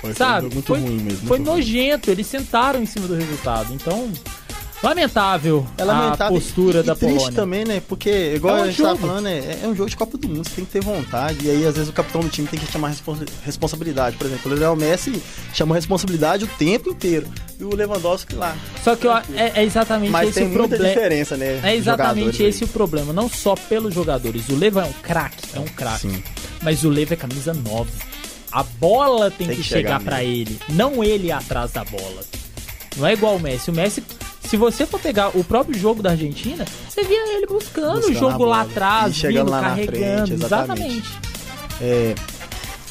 Foi, 0.00 0.12
sabe? 0.14 0.46
Foi 0.46 0.54
muito 0.54 0.66
foi, 0.66 0.80
ruim 0.80 0.98
mesmo. 1.00 1.26
Foi 1.26 1.38
nojento, 1.38 2.10
eles 2.10 2.26
sentaram 2.26 2.82
em 2.82 2.86
cima 2.86 3.06
do 3.06 3.14
resultado. 3.14 3.72
Então, 3.74 4.10
Lamentável, 4.82 5.66
é 5.76 5.84
lamentável 5.84 6.26
a 6.26 6.40
postura 6.40 6.80
e, 6.80 6.82
da 6.84 6.92
e 6.92 6.96
triste 6.96 7.14
Polônia. 7.14 7.36
também, 7.36 7.64
né? 7.64 7.82
Porque, 7.88 8.34
igual 8.36 8.58
é 8.58 8.60
um 8.60 8.62
a 8.62 8.66
gente 8.66 8.76
jogo. 8.76 8.94
tava 8.94 9.06
falando, 9.08 9.26
é, 9.26 9.58
é, 9.62 9.66
um 9.66 9.74
jogo 9.74 9.90
de 9.90 9.96
Copa 9.96 10.16
do 10.16 10.28
Mundo, 10.28 10.48
você 10.48 10.54
tem 10.54 10.64
que 10.64 10.70
ter 10.70 10.80
vontade. 10.80 11.46
E 11.46 11.50
aí, 11.50 11.66
às 11.66 11.74
vezes, 11.74 11.90
o 11.90 11.92
capitão 11.92 12.20
do 12.20 12.28
time 12.28 12.46
tem 12.46 12.60
que 12.60 12.70
chamar 12.70 12.94
responsabilidade. 13.44 14.16
Por 14.16 14.26
exemplo, 14.26 14.52
o 14.52 14.54
Lionel 14.54 14.76
Messi 14.76 15.20
chamou 15.52 15.74
responsabilidade 15.74 16.44
o 16.44 16.46
tempo 16.46 16.90
inteiro. 16.90 17.26
E 17.58 17.64
o 17.64 17.74
Lewandowski 17.74 18.36
lá. 18.36 18.56
Só 18.84 18.94
que 18.94 19.08
é, 19.08 19.52
é, 19.56 19.64
exatamente 19.64 20.12
Mas 20.12 20.28
esse 20.28 20.44
o 20.44 20.50
problema. 20.52 20.68
Mas 20.68 20.78
tem 20.78 20.78
muita 20.78 21.00
diferença, 21.00 21.36
né? 21.36 21.60
É 21.64 21.74
exatamente 21.74 22.42
esse 22.44 22.62
aí. 22.62 22.70
o 22.70 22.72
problema. 22.72 23.12
Não 23.12 23.28
só 23.28 23.56
pelos 23.56 23.92
jogadores. 23.92 24.48
O 24.48 24.56
Leva 24.56 24.82
é 24.82 24.84
um 24.84 24.92
craque, 24.92 25.42
é 25.54 25.58
um 25.58 25.64
craque. 25.64 26.22
Mas 26.62 26.84
o 26.84 26.88
Leva 26.88 27.14
é 27.14 27.16
camisa 27.16 27.52
9. 27.52 27.90
A 28.52 28.62
bola 28.62 29.30
tem, 29.30 29.48
Tem 29.48 29.56
que, 29.56 29.62
que 29.62 29.68
chegar 29.68 29.98
chegar 29.98 30.00
pra 30.00 30.24
ele, 30.24 30.58
não 30.70 31.04
ele 31.04 31.30
atrás 31.30 31.72
da 31.72 31.84
bola. 31.84 32.22
Não 32.96 33.06
é 33.06 33.12
igual 33.12 33.36
o 33.36 33.40
Messi. 33.40 33.70
O 33.70 33.74
Messi, 33.74 34.02
se 34.48 34.56
você 34.56 34.86
for 34.86 34.98
pegar 35.00 35.36
o 35.36 35.44
próprio 35.44 35.78
jogo 35.78 36.02
da 36.02 36.10
Argentina, 36.10 36.64
você 36.88 37.02
via 37.04 37.36
ele 37.36 37.46
buscando, 37.46 37.96
Buscando 37.96 38.10
o 38.10 38.18
jogo 38.18 38.44
a 38.44 38.48
lá 38.48 38.58
bola. 38.58 38.62
atrás, 38.62 39.12
E 39.12 39.18
chegando 39.20 39.44
vindo, 39.46 39.50
lá 39.50 39.60
na 39.62 39.68
carregando. 39.70 39.96
frente, 40.26 40.32
exatamente. 40.44 40.82
exatamente. 40.96 41.08
É, 41.80 42.14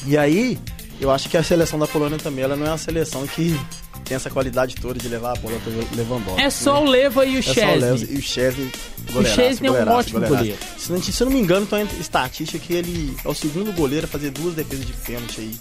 e 0.06 0.16
aí, 0.16 0.58
eu 1.00 1.10
acho 1.10 1.28
que 1.28 1.36
a 1.36 1.42
seleção 1.42 1.78
da 1.78 1.86
Polônia 1.86 2.18
também, 2.18 2.44
ela 2.44 2.56
não 2.56 2.66
é 2.66 2.70
uma 2.70 2.78
seleção 2.78 3.26
que 3.26 3.58
tem 4.04 4.16
essa 4.16 4.30
qualidade 4.30 4.74
toda 4.76 4.98
de 4.98 5.06
levar 5.08 5.32
a 5.32 5.40
bola 5.40 5.58
pro 5.58 5.96
Lewandowski. 5.96 6.40
É 6.40 6.48
só 6.48 6.74
né? 6.74 6.80
o 6.80 6.84
Leva 6.90 7.26
e 7.26 7.36
o 7.36 7.38
É 7.40 7.42
só 7.42 7.52
Chesney. 7.52 8.08
e 8.10 8.18
o 8.18 8.22
Chesney. 8.22 8.72
O 9.14 9.24
Chesney 9.24 9.68
é 9.68 9.72
um 9.84 9.88
ótimo 9.92 10.20
goleiro. 10.26 10.56
Se, 10.78 10.90
não- 10.92 11.02
se 11.02 11.24
não 11.24 11.30
me 11.32 11.40
engano, 11.40 11.66
tem 11.66 11.82
uma 11.82 11.92
estatística 12.00 12.58
que 12.58 12.72
ele 12.72 13.14
é 13.22 13.28
o 13.28 13.34
segundo 13.34 13.70
goleiro 13.72 14.06
a 14.06 14.08
fazer 14.08 14.30
duas 14.30 14.54
defesas 14.54 14.86
de 14.86 14.92
pênalti 14.94 15.40
aí. 15.40 15.56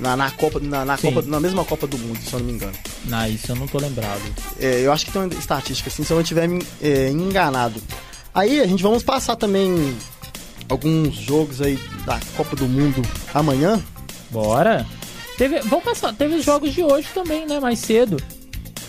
Na, 0.00 0.16
na, 0.16 0.30
Copa, 0.30 0.58
na, 0.58 0.84
na. 0.84 0.96
Copa, 0.96 1.22
na 1.22 1.38
mesma 1.38 1.64
Copa 1.64 1.86
do 1.86 1.98
Mundo, 1.98 2.18
se 2.18 2.32
eu 2.32 2.40
não 2.40 2.46
me 2.46 2.52
engano. 2.54 2.72
Não, 3.04 3.26
isso 3.28 3.52
eu 3.52 3.56
não 3.56 3.66
tô 3.66 3.78
lembrado. 3.78 4.22
É, 4.58 4.80
eu 4.80 4.92
acho 4.92 5.04
que 5.04 5.12
tem 5.12 5.20
uma 5.20 5.34
estatística 5.34 5.90
assim, 5.90 6.02
se 6.02 6.10
eu 6.10 6.14
não 6.16 6.22
estiver 6.22 6.48
é, 6.80 7.10
enganado. 7.10 7.80
Aí 8.34 8.60
a 8.60 8.66
gente 8.66 8.82
vamos 8.82 9.02
passar 9.02 9.36
também 9.36 9.94
alguns 10.68 11.14
jogos 11.14 11.60
aí 11.60 11.78
da 12.06 12.18
Copa 12.36 12.56
do 12.56 12.66
Mundo 12.66 13.02
amanhã. 13.34 13.82
Bora. 14.30 14.86
Teve, 15.36 15.60
vamos 15.60 15.84
passar. 15.84 16.14
Teve 16.14 16.36
os 16.36 16.44
jogos 16.44 16.72
de 16.72 16.82
hoje 16.82 17.08
também, 17.12 17.46
né? 17.46 17.60
Mais 17.60 17.78
cedo. 17.78 18.16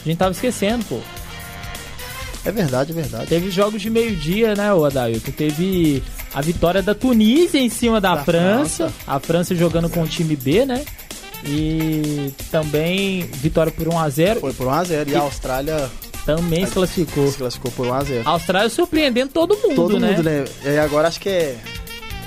A 0.03 0.07
gente 0.07 0.17
tava 0.17 0.31
esquecendo, 0.31 0.85
pô. 0.85 0.99
É 2.43 2.51
verdade, 2.51 2.91
é 2.91 2.95
verdade. 2.95 3.27
Teve 3.27 3.51
jogos 3.51 3.81
de 3.81 3.89
meio-dia, 3.89 4.55
né, 4.55 4.73
o 4.73 4.83
Adailton? 4.83 5.31
Teve 5.31 6.01
a 6.33 6.41
vitória 6.41 6.81
da 6.81 6.95
Tunísia 6.95 7.59
em 7.59 7.69
cima 7.69 8.01
da, 8.01 8.15
Da 8.15 8.23
França. 8.23 8.89
França. 8.89 8.93
A 9.05 9.19
França 9.19 9.55
jogando 9.55 9.89
com 9.89 10.01
o 10.01 10.07
time 10.07 10.35
B, 10.35 10.65
né? 10.65 10.83
E 11.45 12.31
também 12.51 13.21
vitória 13.33 13.71
por 13.71 13.87
1x0. 13.87 14.39
Foi 14.39 14.53
por 14.53 14.67
1x0 14.67 15.07
e 15.09 15.15
a 15.15 15.21
Austrália 15.21 15.89
Também 16.25 16.65
se 16.65 16.71
classificou. 16.73 17.31
se 17.31 17.37
classificou 17.37 17.71
por 17.71 17.87
1x0. 17.87 18.21
A 18.25 18.29
Austrália 18.29 18.69
surpreendendo 18.69 19.31
todo 19.31 19.57
mundo, 19.57 19.75
Todo 19.75 19.99
né? 19.99 20.11
mundo, 20.11 20.23
né? 20.23 20.45
E 20.63 20.77
agora 20.77 21.07
acho 21.07 21.19
que 21.19 21.29
é 21.29 21.57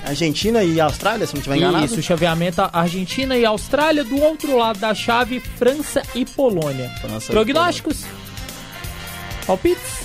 Argentina 0.05 0.63
e 0.65 0.81
Austrália, 0.81 1.27
se 1.27 1.33
não 1.33 1.39
estiver 1.39 1.57
enganado. 1.57 1.85
Isso, 1.87 2.03
chaveamento 2.03 2.61
Argentina 2.73 3.37
e 3.37 3.45
Austrália. 3.47 4.05
Do 4.05 4.21
outro 4.21 4.57
lado 4.59 4.79
da 4.79 4.93
chave, 4.95 5.41
França 5.41 6.03
e 6.15 6.25
Polônia. 6.27 6.91
França 7.01 7.27
e 7.29 7.31
Prognósticos? 7.31 8.05
Palpites? 9.47 10.05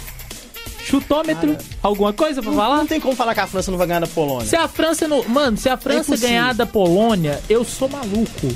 Chutômetro? 0.85 1.57
Alguma 1.83 2.11
coisa 2.13 2.41
pra 2.41 2.51
falar? 2.51 2.77
Não 2.77 2.87
tem 2.87 2.99
como 2.99 3.15
falar 3.15 3.33
que 3.33 3.39
a 3.41 3.47
França 3.47 3.69
não 3.71 3.77
vai 3.77 3.85
ganhar 3.87 3.99
da 3.99 4.07
Polônia. 4.07 4.45
Se 4.47 4.55
a 4.55 4.67
França 4.67 5.07
não. 5.07 5.23
Mano, 5.27 5.55
se 5.57 5.69
a 5.69 5.77
França 5.77 5.99
impossível. 6.11 6.29
ganhar 6.29 6.53
da 6.53 6.65
Polônia, 6.65 7.39
eu 7.49 7.63
sou 7.63 7.87
maluco. 7.89 8.47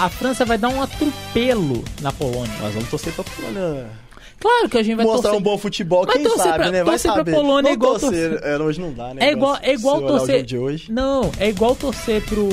A 0.00 0.08
França 0.08 0.44
vai 0.44 0.56
dar 0.56 0.68
um 0.68 0.82
atropelo 0.82 1.84
na 2.00 2.10
Polônia. 2.12 2.52
Nós 2.60 2.72
vamos 2.74 2.88
torcer 2.88 3.12
pra 3.12 3.22
Polônia. 3.24 3.86
Claro 4.40 4.68
que 4.70 4.78
a 4.78 4.82
gente 4.82 4.96
vai 4.96 5.04
Mostrar 5.04 5.22
torcer. 5.32 5.38
um 5.38 5.42
bom 5.42 5.58
futebol, 5.58 6.04
Mas 6.06 6.16
quem 6.16 6.36
sabe, 6.38 6.54
pra- 6.54 6.70
né? 6.70 6.78
Vai 6.82 6.92
torcer 6.92 7.10
pra 7.10 7.18
saber. 7.20 7.32
Polônia 7.34 7.68
é 7.68 7.72
igual 7.74 7.98
torcer. 7.98 8.30
torcer- 8.30 8.48
É, 8.50 8.58
hoje 8.58 8.80
não 8.80 8.92
dá, 8.94 9.12
né? 9.12 9.26
É 9.26 9.32
igual, 9.32 9.58
é 9.60 9.74
igual 9.74 10.00
torcer. 10.00 10.42
de 10.42 10.56
hoje. 10.56 10.90
Não, 10.90 11.30
é 11.38 11.50
igual 11.50 11.76
torcer 11.76 12.22
pro. 12.22 12.48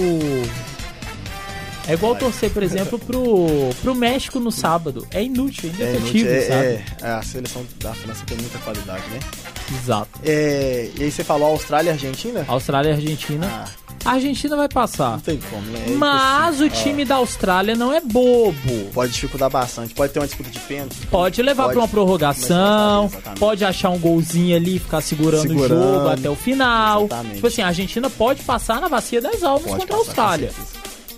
É 1.89 1.93
igual 1.93 2.17
torcer, 2.17 2.49
por 2.51 2.61
exemplo, 2.61 2.99
pro, 2.99 3.47
pro 3.81 3.95
México 3.95 4.41
no 4.41 4.51
sábado. 4.51 5.07
É 5.09 5.23
inútil, 5.23 5.71
é 5.79 5.83
É, 5.83 5.89
inefetivo, 5.91 6.29
é, 6.29 6.41
sabe? 6.41 6.67
é, 7.01 7.07
a 7.13 7.21
seleção 7.21 7.65
da 7.79 7.93
França 7.93 8.25
tem 8.25 8.35
muita 8.37 8.57
qualidade, 8.59 9.03
né? 9.09 9.19
Exato. 9.71 10.19
É, 10.25 10.89
e 10.99 11.03
aí 11.03 11.09
você 11.09 11.23
falou 11.23 11.47
Austrália 11.51 11.91
e 11.91 11.93
Argentina? 11.93 12.43
Austrália 12.45 12.89
e 12.89 12.93
Argentina. 12.93 13.47
Ah, 13.49 13.86
A 14.07 14.11
Argentina 14.13 14.55
vai 14.55 14.69
passar. 14.69 15.11
não 15.11 15.19
tem 15.19 15.37
como, 15.49 15.61
né? 15.69 15.83
É 15.87 15.91
Mas 15.91 16.61
o 16.61 16.65
impossível. 16.65 16.91
time 16.91 17.05
da 17.05 17.15
Austrália 17.15 17.75
não 17.75 17.91
é 17.93 17.99
bobo. 17.99 18.89
Pode 18.93 19.11
dificultar 19.11 19.49
bastante. 19.49 19.93
Pode 19.93 20.13
ter 20.13 20.19
uma 20.19 20.25
disputa 20.27 20.49
de 20.49 20.59
pênalti. 20.61 20.95
Pode 21.11 21.41
levar 21.41 21.63
Pode. 21.63 21.73
pra 21.75 21.81
uma 21.83 21.87
prorrogação, 21.89 23.11
pode 23.37 23.65
achar 23.65 23.89
um 23.89 23.99
golzinho 23.99 24.55
ali 24.55 24.77
e 24.77 24.79
ficar 24.79 25.01
segurando, 25.01 25.45
o 25.45 25.47
Segurando. 25.49 25.93
jogo 25.93 26.07
até 26.09 26.29
o 26.29 26.35
final. 26.35 27.05
Exatamente. 27.05 27.35
Tipo 27.35 27.47
assim, 27.47 27.61
a 27.61 27.67
Argentina 27.67 28.09
pode 28.09 28.43
passar 28.43 28.79
na 28.81 28.87
bacia 28.89 29.21
das 29.21 29.43
almas 29.43 29.63
Pode 29.67 29.79
contra 29.81 29.95
a 29.95 29.99
Austrália. 29.99 30.51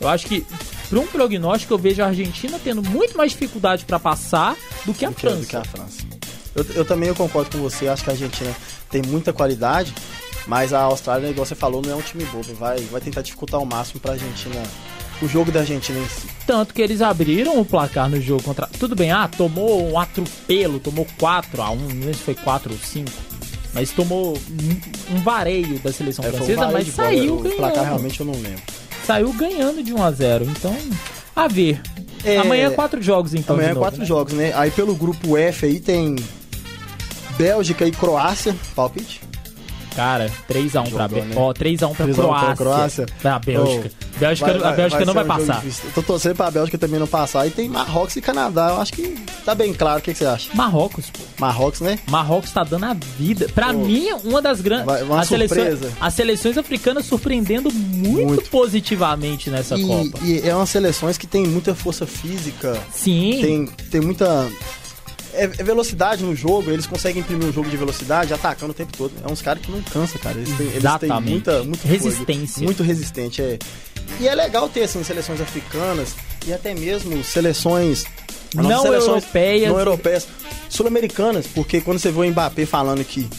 Eu 0.01 0.07
acho 0.07 0.25
que, 0.27 0.45
pra 0.89 0.99
um 0.99 1.05
prognóstico, 1.07 1.73
eu 1.73 1.77
vejo 1.77 2.01
a 2.01 2.07
Argentina 2.07 2.59
tendo 2.63 2.81
muito 2.81 3.15
mais 3.17 3.31
dificuldade 3.33 3.85
pra 3.85 3.99
passar 3.99 4.55
do 4.85 4.93
que 4.93 5.05
a 5.05 5.09
do 5.09 5.15
que, 5.15 5.27
do 5.27 5.29
França. 5.31 5.45
que 5.47 5.55
a 5.55 5.63
França. 5.63 6.01
Eu, 6.55 6.65
eu 6.73 6.85
também 6.85 7.07
eu 7.09 7.15
concordo 7.15 7.51
com 7.51 7.59
você, 7.59 7.87
acho 7.87 8.03
que 8.03 8.09
a 8.09 8.13
Argentina 8.13 8.55
tem 8.89 9.01
muita 9.03 9.31
qualidade, 9.31 9.93
mas 10.49 10.73
a 10.73 10.81
Austrália, 10.81 11.27
igual 11.29 11.45
você 11.45 11.53
falou, 11.53 11.79
não 11.85 11.93
é 11.93 11.95
um 11.95 12.01
time 12.01 12.25
bobo. 12.25 12.55
Vai, 12.55 12.79
vai 12.85 12.99
tentar 12.99 13.21
dificultar 13.21 13.59
ao 13.59 13.65
máximo 13.67 13.99
pra 13.99 14.13
Argentina, 14.13 14.63
o 15.21 15.27
jogo 15.27 15.51
da 15.51 15.59
Argentina 15.59 15.99
em 15.99 16.07
si. 16.07 16.25
Tanto 16.47 16.73
que 16.73 16.81
eles 16.81 17.03
abriram 17.03 17.59
o 17.59 17.63
placar 17.63 18.09
no 18.09 18.19
jogo 18.19 18.41
contra. 18.41 18.67
Tudo 18.79 18.95
bem, 18.95 19.11
ah, 19.11 19.27
tomou 19.27 19.87
um 19.91 19.99
atropelo, 19.99 20.79
tomou 20.79 21.05
4x1, 21.21 21.75
não 21.93 22.03
sei 22.03 22.13
se 22.15 22.19
foi 22.21 22.33
4 22.33 22.73
ou 22.73 22.79
5. 22.79 23.11
Mas 23.75 23.91
tomou 23.91 24.35
um, 24.35 25.15
um 25.15 25.21
vareio 25.21 25.77
da 25.79 25.93
seleção 25.93 26.25
É, 26.25 26.29
um 26.29 26.31
francesa, 26.31 26.61
vareio 26.61 26.73
mas 26.73 26.85
de 26.87 26.91
bola, 26.93 27.07
saiu 27.09 27.35
O 27.35 27.39
ganhando. 27.43 27.57
placar 27.57 27.83
realmente 27.85 28.19
eu 28.19 28.25
não 28.25 28.33
lembro. 28.33 28.61
Saiu 29.05 29.33
ganhando 29.33 29.83
de 29.83 29.93
1 29.93 30.03
a 30.03 30.11
0 30.11 30.45
Então, 30.45 30.75
a 31.35 31.47
ver. 31.47 31.79
É, 32.25 32.37
Amanhã 32.37 32.71
quatro 32.71 32.99
jogos, 33.03 33.35
então. 33.35 33.55
Amanhã 33.55 33.69
é 33.69 33.73
novo, 33.73 33.81
quatro 33.81 33.99
né? 33.99 34.05
jogos, 34.07 34.33
né? 34.33 34.51
Aí 34.55 34.71
pelo 34.71 34.95
grupo 34.95 35.37
F 35.37 35.67
aí 35.67 35.79
tem 35.79 36.15
Bélgica 37.37 37.85
e 37.85 37.91
Croácia, 37.91 38.55
palpite. 38.75 39.21
Cara, 39.95 40.29
3x1 40.49 40.89
pra, 40.91 41.07
Jogou, 41.07 41.25
né? 41.25 41.35
Ó, 41.35 41.53
3x1 41.53 41.95
pra 41.95 42.05
3 42.05 42.19
a 42.19 42.23
1 42.23 42.27
pra 42.27 42.55
Croácia. 42.55 42.55
Croácia. 42.55 43.05
Pra 43.21 43.39
Bélgica. 43.39 43.91
Bélgica 44.17 44.67
a 44.67 44.71
Bélgica 44.71 45.05
não 45.05 45.13
ser 45.13 45.23
vai 45.23 45.37
um 45.37 45.39
jogo 45.45 45.53
passar. 45.61 45.91
tô 45.95 46.01
torcendo 46.03 46.35
pra 46.35 46.51
Bélgica 46.51 46.77
também 46.77 46.99
não 46.99 47.07
passar. 47.07 47.47
E 47.47 47.51
tem 47.51 47.69
Marrocos 47.69 48.15
e 48.15 48.21
Canadá. 48.21 48.69
Eu 48.69 48.81
acho 48.81 48.93
que 48.93 49.15
tá 49.45 49.53
bem 49.55 49.73
claro. 49.73 49.99
O 49.99 50.01
que, 50.01 50.11
que 50.13 50.17
você 50.19 50.25
acha? 50.25 50.49
Marrocos, 50.53 51.09
pô. 51.09 51.19
Marrocos, 51.39 51.81
né? 51.81 51.99
Marrocos 52.09 52.51
tá 52.51 52.63
dando 52.63 52.85
a 52.85 52.93
vida. 52.93 53.47
Pra 53.53 53.73
Pô. 53.73 53.79
mim, 53.79 54.07
uma 54.23 54.41
das 54.41 54.61
grandes. 54.61 54.85
Vai- 54.85 55.03
uma 55.03 55.21
as, 55.21 55.27
seleções, 55.27 55.79
as 55.99 56.13
seleções 56.13 56.57
africanas 56.57 57.05
surpreendendo 57.05 57.71
muito, 57.73 58.27
Muito. 58.27 58.49
positivamente 58.49 59.49
nessa 59.49 59.77
e, 59.77 59.85
Copa. 59.85 60.19
e 60.23 60.47
é 60.47 60.55
umas 60.55 60.69
seleções 60.69 61.17
que 61.17 61.27
tem 61.27 61.45
muita 61.47 61.73
força 61.75 62.05
física, 62.05 62.77
Sim. 62.93 63.39
tem, 63.41 63.65
tem 63.89 64.01
muita. 64.01 64.47
É, 65.33 65.43
é 65.43 65.47
velocidade 65.47 66.23
no 66.23 66.35
jogo, 66.35 66.71
eles 66.71 66.87
conseguem 66.87 67.21
imprimir 67.21 67.47
um 67.47 67.53
jogo 67.53 67.69
de 67.69 67.77
velocidade 67.77 68.33
atacando 68.33 68.71
o 68.71 68.73
tempo 68.73 68.95
todo. 68.97 69.11
É 69.23 69.31
uns 69.31 69.41
caras 69.41 69.61
que 69.61 69.71
não 69.71 69.81
cansa, 69.83 70.17
cara. 70.19 70.37
Eles 70.37 70.55
têm, 70.57 70.67
eles 70.67 70.83
têm 70.99 71.21
muita, 71.21 71.63
muito 71.63 71.87
Resistência. 71.87 72.63
muito 72.63 72.83
resistente, 72.83 73.41
é. 73.41 73.59
E 74.19 74.27
é 74.27 74.33
legal 74.35 74.67
ter 74.69 74.83
assim 74.83 75.03
seleções 75.03 75.39
africanas 75.39 76.15
e 76.47 76.51
até 76.53 76.73
mesmo 76.73 77.23
seleções 77.23 78.05
Não 78.55 78.63
nossas 78.63 79.05
europeias. 79.05 79.69
não 79.71 79.77
europeias, 79.79 80.27
sul-americanas, 80.67 81.45
porque 81.47 81.79
quando 81.81 81.99
você 81.99 82.11
vê 82.11 82.19
o 82.19 82.29
Mbappé 82.31 82.65
falando 82.65 83.03
que 83.03 83.29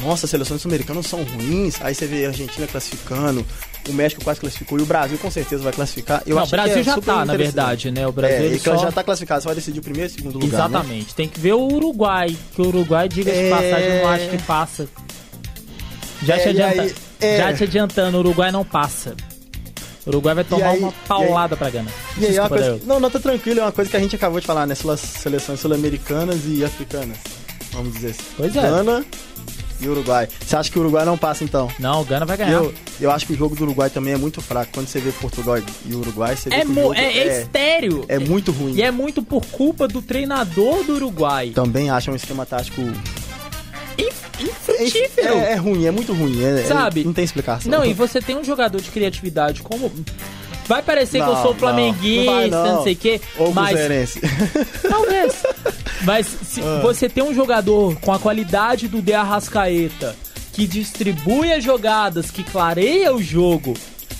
nossa, 0.00 0.26
as 0.26 0.30
seleções 0.30 0.60
sul-americanas 0.62 1.06
são 1.06 1.22
ruins, 1.22 1.76
aí 1.80 1.94
você 1.94 2.06
vê 2.06 2.24
a 2.24 2.28
Argentina 2.28 2.66
classificando, 2.66 3.44
o 3.88 3.92
México 3.92 4.22
quase 4.24 4.40
classificou 4.40 4.78
e 4.78 4.82
o 4.82 4.86
Brasil 4.86 5.18
com 5.18 5.30
certeza 5.30 5.62
vai 5.62 5.72
classificar. 5.72 6.22
Eu 6.26 6.34
não, 6.34 6.36
o 6.36 6.40
acho 6.42 6.50
que 6.50 6.56
Brasil 6.56 6.78
é 6.78 6.82
já 6.82 7.00
tá, 7.00 7.24
na 7.24 7.36
verdade, 7.36 7.90
né? 7.90 8.06
O 8.06 8.12
Brasil 8.12 8.52
É, 8.54 8.58
só... 8.58 8.76
já 8.76 8.92
tá 8.92 9.02
classificado, 9.02 9.42
você 9.42 9.48
vai 9.48 9.54
decidir 9.54 9.78
o 9.80 9.82
primeiro 9.82 10.10
e 10.10 10.14
segundo 10.14 10.34
lugar. 10.38 10.48
né? 10.68 10.78
Exatamente. 10.78 11.14
Tem 11.14 11.28
que 11.28 11.38
ver 11.40 11.54
o 11.54 11.62
Uruguai, 11.62 12.36
que 12.54 12.62
o 12.62 12.66
Uruguai, 12.68 13.08
diga 13.08 13.30
de 13.32 13.38
É. 13.38 13.50
passagem, 13.50 13.88
eu 13.88 14.02
não 14.02 14.10
acho 14.10 14.28
que 14.28 14.38
passa. 14.42 14.88
Já, 16.22 16.36
É, 16.36 16.38
te, 16.40 16.48
adianta... 16.50 16.82
aí, 16.82 16.94
é. 17.20 17.36
Já 17.38 17.52
te 17.54 17.64
adiantando, 17.64 18.16
o 18.16 18.20
Uruguai 18.20 18.52
não 18.52 18.64
passa. 18.64 19.14
O 20.06 20.10
Uruguai 20.10 20.34
vai 20.34 20.44
tomar 20.44 20.68
aí- 20.70 20.78
uma 20.78 20.92
paulada 21.06 21.56
pra 21.56 21.70
Gana. 21.70 21.90
E 22.18 22.26
aí, 22.26 22.36
é 22.36 22.40
uma 22.40 22.48
coisa, 22.48 22.80
não, 22.84 22.98
não, 23.00 23.10
tá 23.10 23.18
tranquilo, 23.18 23.60
é 23.60 23.62
uma 23.62 23.72
coisa 23.72 23.90
que 23.90 23.96
a 23.96 24.00
gente 24.00 24.16
acabou 24.16 24.40
de 24.40 24.46
falar, 24.46 24.66
né? 24.66 24.74
Seleções 24.74 25.60
sul-americanas 25.60 26.40
e 26.46 26.64
africanas. 26.64 27.16
Vamos 27.72 27.94
dizer 27.94 28.10
assim. 28.10 28.22
Pois 28.36 28.56
é. 28.56 28.60
Gana 28.62 29.04
e 29.80 29.88
Uruguai. 29.88 30.28
Você 30.44 30.56
acha 30.56 30.70
que 30.70 30.78
o 30.78 30.82
Uruguai 30.82 31.04
não 31.04 31.16
passa 31.18 31.42
então? 31.44 31.70
Não, 31.78 32.00
o 32.00 32.04
Gana 32.04 32.24
vai 32.26 32.36
ganhar. 32.36 32.52
Eu, 32.52 32.74
eu 33.00 33.10
acho 33.10 33.26
que 33.26 33.32
o 33.32 33.36
jogo 33.36 33.54
do 33.56 33.62
Uruguai 33.64 33.88
também 33.90 34.12
é 34.14 34.16
muito 34.16 34.40
fraco. 34.42 34.70
Quando 34.72 34.86
você 34.88 35.00
vê 35.00 35.10
Portugal 35.12 35.56
e 35.86 35.94
Uruguai, 35.94 36.36
você 36.36 36.48
vê 36.50 36.56
É, 36.56 36.60
que 36.60 36.66
mo- 36.68 36.82
jogo 36.82 36.94
é, 36.94 37.04
é 37.18 37.40
estéreo. 37.42 38.04
é 38.08 38.18
muito 38.18 38.52
ruim. 38.52 38.74
E 38.74 38.82
é 38.82 38.90
muito 38.90 39.22
por 39.22 39.44
culpa 39.46 39.86
do 39.88 40.00
treinador 40.02 40.84
do 40.84 40.94
Uruguai. 40.94 41.50
Também 41.50 41.90
acha 41.90 42.10
um 42.10 42.14
esquema 42.16 42.44
tático 42.46 42.80
Inf- 43.98 44.40
Infrutífero. 44.40 45.34
É, 45.34 45.52
é 45.52 45.54
ruim, 45.56 45.84
é 45.86 45.90
muito 45.90 46.12
ruim. 46.12 46.42
é- 46.42 46.60
é- 46.60 46.64
Sabe? 46.64 47.04
não 47.04 47.12
tem 47.12 47.24
explicação. 47.24 47.70
Não, 47.70 47.84
e 47.84 47.92
você 47.92 48.20
tem 48.20 48.36
um 48.36 48.44
jogador 48.44 48.80
de 48.80 48.90
criatividade 48.90 49.62
como. 49.62 49.92
Vai 50.70 50.82
parecer 50.82 51.18
que 51.18 51.28
eu 51.28 51.34
Não, 51.34 51.42
sou 51.42 51.50
não, 51.50 51.58
flamenguista, 51.58 52.24
não 52.30 52.32
vai, 52.32 52.48
não. 52.48 52.64
não. 52.76 52.82
sei 52.84 52.92
o 52.92 52.96
quê. 52.96 53.20
Ou 53.38 53.52
mas. 53.52 53.74
Talvez. 54.88 55.42
Mas 56.02 56.26
se 56.28 56.60
Ah. 56.62 56.78
você 56.80 57.08
tem 57.08 57.24
um 57.24 57.34
jogador 57.34 57.96
com 58.00 58.12
a 58.12 58.20
qualidade 58.20 58.86
do 58.86 59.02
De 59.02 59.12
Arrascaeta, 59.12 60.14
que 60.52 60.68
distribui 60.68 61.52
as 61.52 61.64
jogadas, 61.64 62.30
que 62.30 62.44
clareia 62.44 63.12
o 63.12 63.20
jogo, 63.20 63.74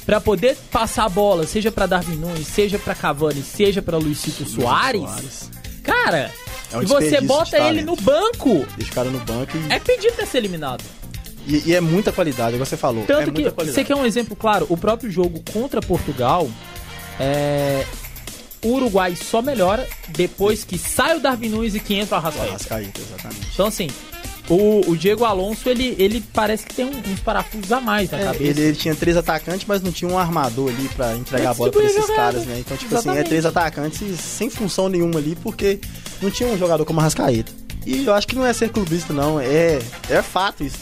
pra 0.05 0.21
poder 0.21 0.57
passar 0.73 1.05
a 1.05 1.09
bola, 1.09 1.47
seja 1.47 1.71
pra 1.71 1.87
Darwin 1.87 2.17
Nunes, 2.17 2.49
seja 2.49 2.81
pra 2.81 2.97
Cavani, 2.97 3.43
seja 3.45 3.81
pra 3.81 3.97
Luizito 3.97 4.45
Soares, 4.45 5.03
Soares. 5.03 5.51
cara, 5.85 6.33
É 6.73 6.79
um 6.79 6.83
e 6.83 6.87
você 6.87 7.21
bota 7.21 7.59
ele 7.61 7.83
no 7.83 7.95
banco, 7.95 8.67
Deixa 8.77 8.91
o 8.91 8.95
cara 8.97 9.09
no 9.09 9.21
banco 9.21 9.53
e, 9.57 9.73
é 9.73 9.79
pedir 9.79 10.11
pra 10.15 10.27
ser 10.27 10.39
eliminado. 10.39 10.83
E, 11.46 11.70
e 11.70 11.74
é 11.74 11.81
muita 11.81 12.12
qualidade, 12.12 12.55
igual 12.55 12.66
você 12.66 12.76
falou. 12.76 13.03
é 13.05 13.07
Tanto 13.07 13.24
que, 13.33 13.40
muita 13.40 13.50
qualidade. 13.53 13.74
você 13.74 13.85
quer 13.85 13.94
um 13.96 14.05
exemplo 14.07 14.35
claro, 14.37 14.66
o 14.68 14.76
próprio 14.76 15.11
jogo 15.11 15.42
contra 15.53 15.81
Portugal, 15.81 16.48
É, 17.18 17.85
o 18.62 18.68
Uruguai 18.74 19.14
só 19.16 19.40
melhora 19.42 19.87
depois 20.09 20.64
que 20.64 20.79
sai 20.79 21.16
o 21.16 21.20
Darwin 21.20 21.48
Nunes 21.48 21.74
e 21.74 21.81
que 21.81 21.94
entra 21.94 22.16
o 22.16 22.18
Arrascaeta. 22.18 22.48
Arrascaeta, 22.50 23.00
exatamente. 23.00 23.46
Então, 23.53 23.66
assim, 23.66 23.88
o, 24.48 24.90
o 24.90 24.96
Diego 24.96 25.24
Alonso, 25.24 25.68
ele, 25.68 25.94
ele 25.98 26.22
parece 26.33 26.64
que 26.66 26.74
tem 26.74 26.85
um- 26.85 26.90
uns 27.12 27.20
parafusos 27.20 27.70
a 27.72 27.81
mais 27.81 28.11
na 28.11 28.18
É, 28.20 28.24
cabeça. 28.24 28.42
ele, 28.44 28.61
ele 28.61 28.76
tinha 28.76 28.94
três 28.94 29.16
atacantes, 29.16 29.64
mas 29.66 29.81
não 29.83 29.92
tinha 29.92 30.11
um 30.11 30.18
armador 30.18 30.70
ali 30.70 30.88
pra 30.96 31.14
entregar 31.14 31.50
a 31.50 31.55
bola 31.55 31.70
pra 31.70 31.85
esses 31.85 32.07
caras, 32.07 32.44
né? 32.46 32.57
Então, 32.61 32.76
tipo 32.76 32.94
assim, 32.94 33.09
é 33.09 33.12
Exatamente. 33.12 33.29
três 33.29 33.46
atacantes 33.46 34.20
sem 34.20 34.50
função 34.50 34.88
nenhuma 34.88 35.18
ali, 35.18 35.37
porque 35.42 35.79
não 36.22 36.31
tinha 36.31 36.48
um 36.48 36.59
jogador 36.59 36.85
como 36.85 37.00
Arrascaeta. 37.00 37.53
E 37.87 38.05
eu 38.05 38.12
acho 38.14 38.26
que 38.26 38.35
não 38.35 38.44
é 38.44 38.53
ser 38.53 38.68
clubista, 38.70 39.12
não. 39.14 39.40
É, 39.40 39.79
é 40.11 40.20
fato 40.22 40.62
isso. 40.64 40.79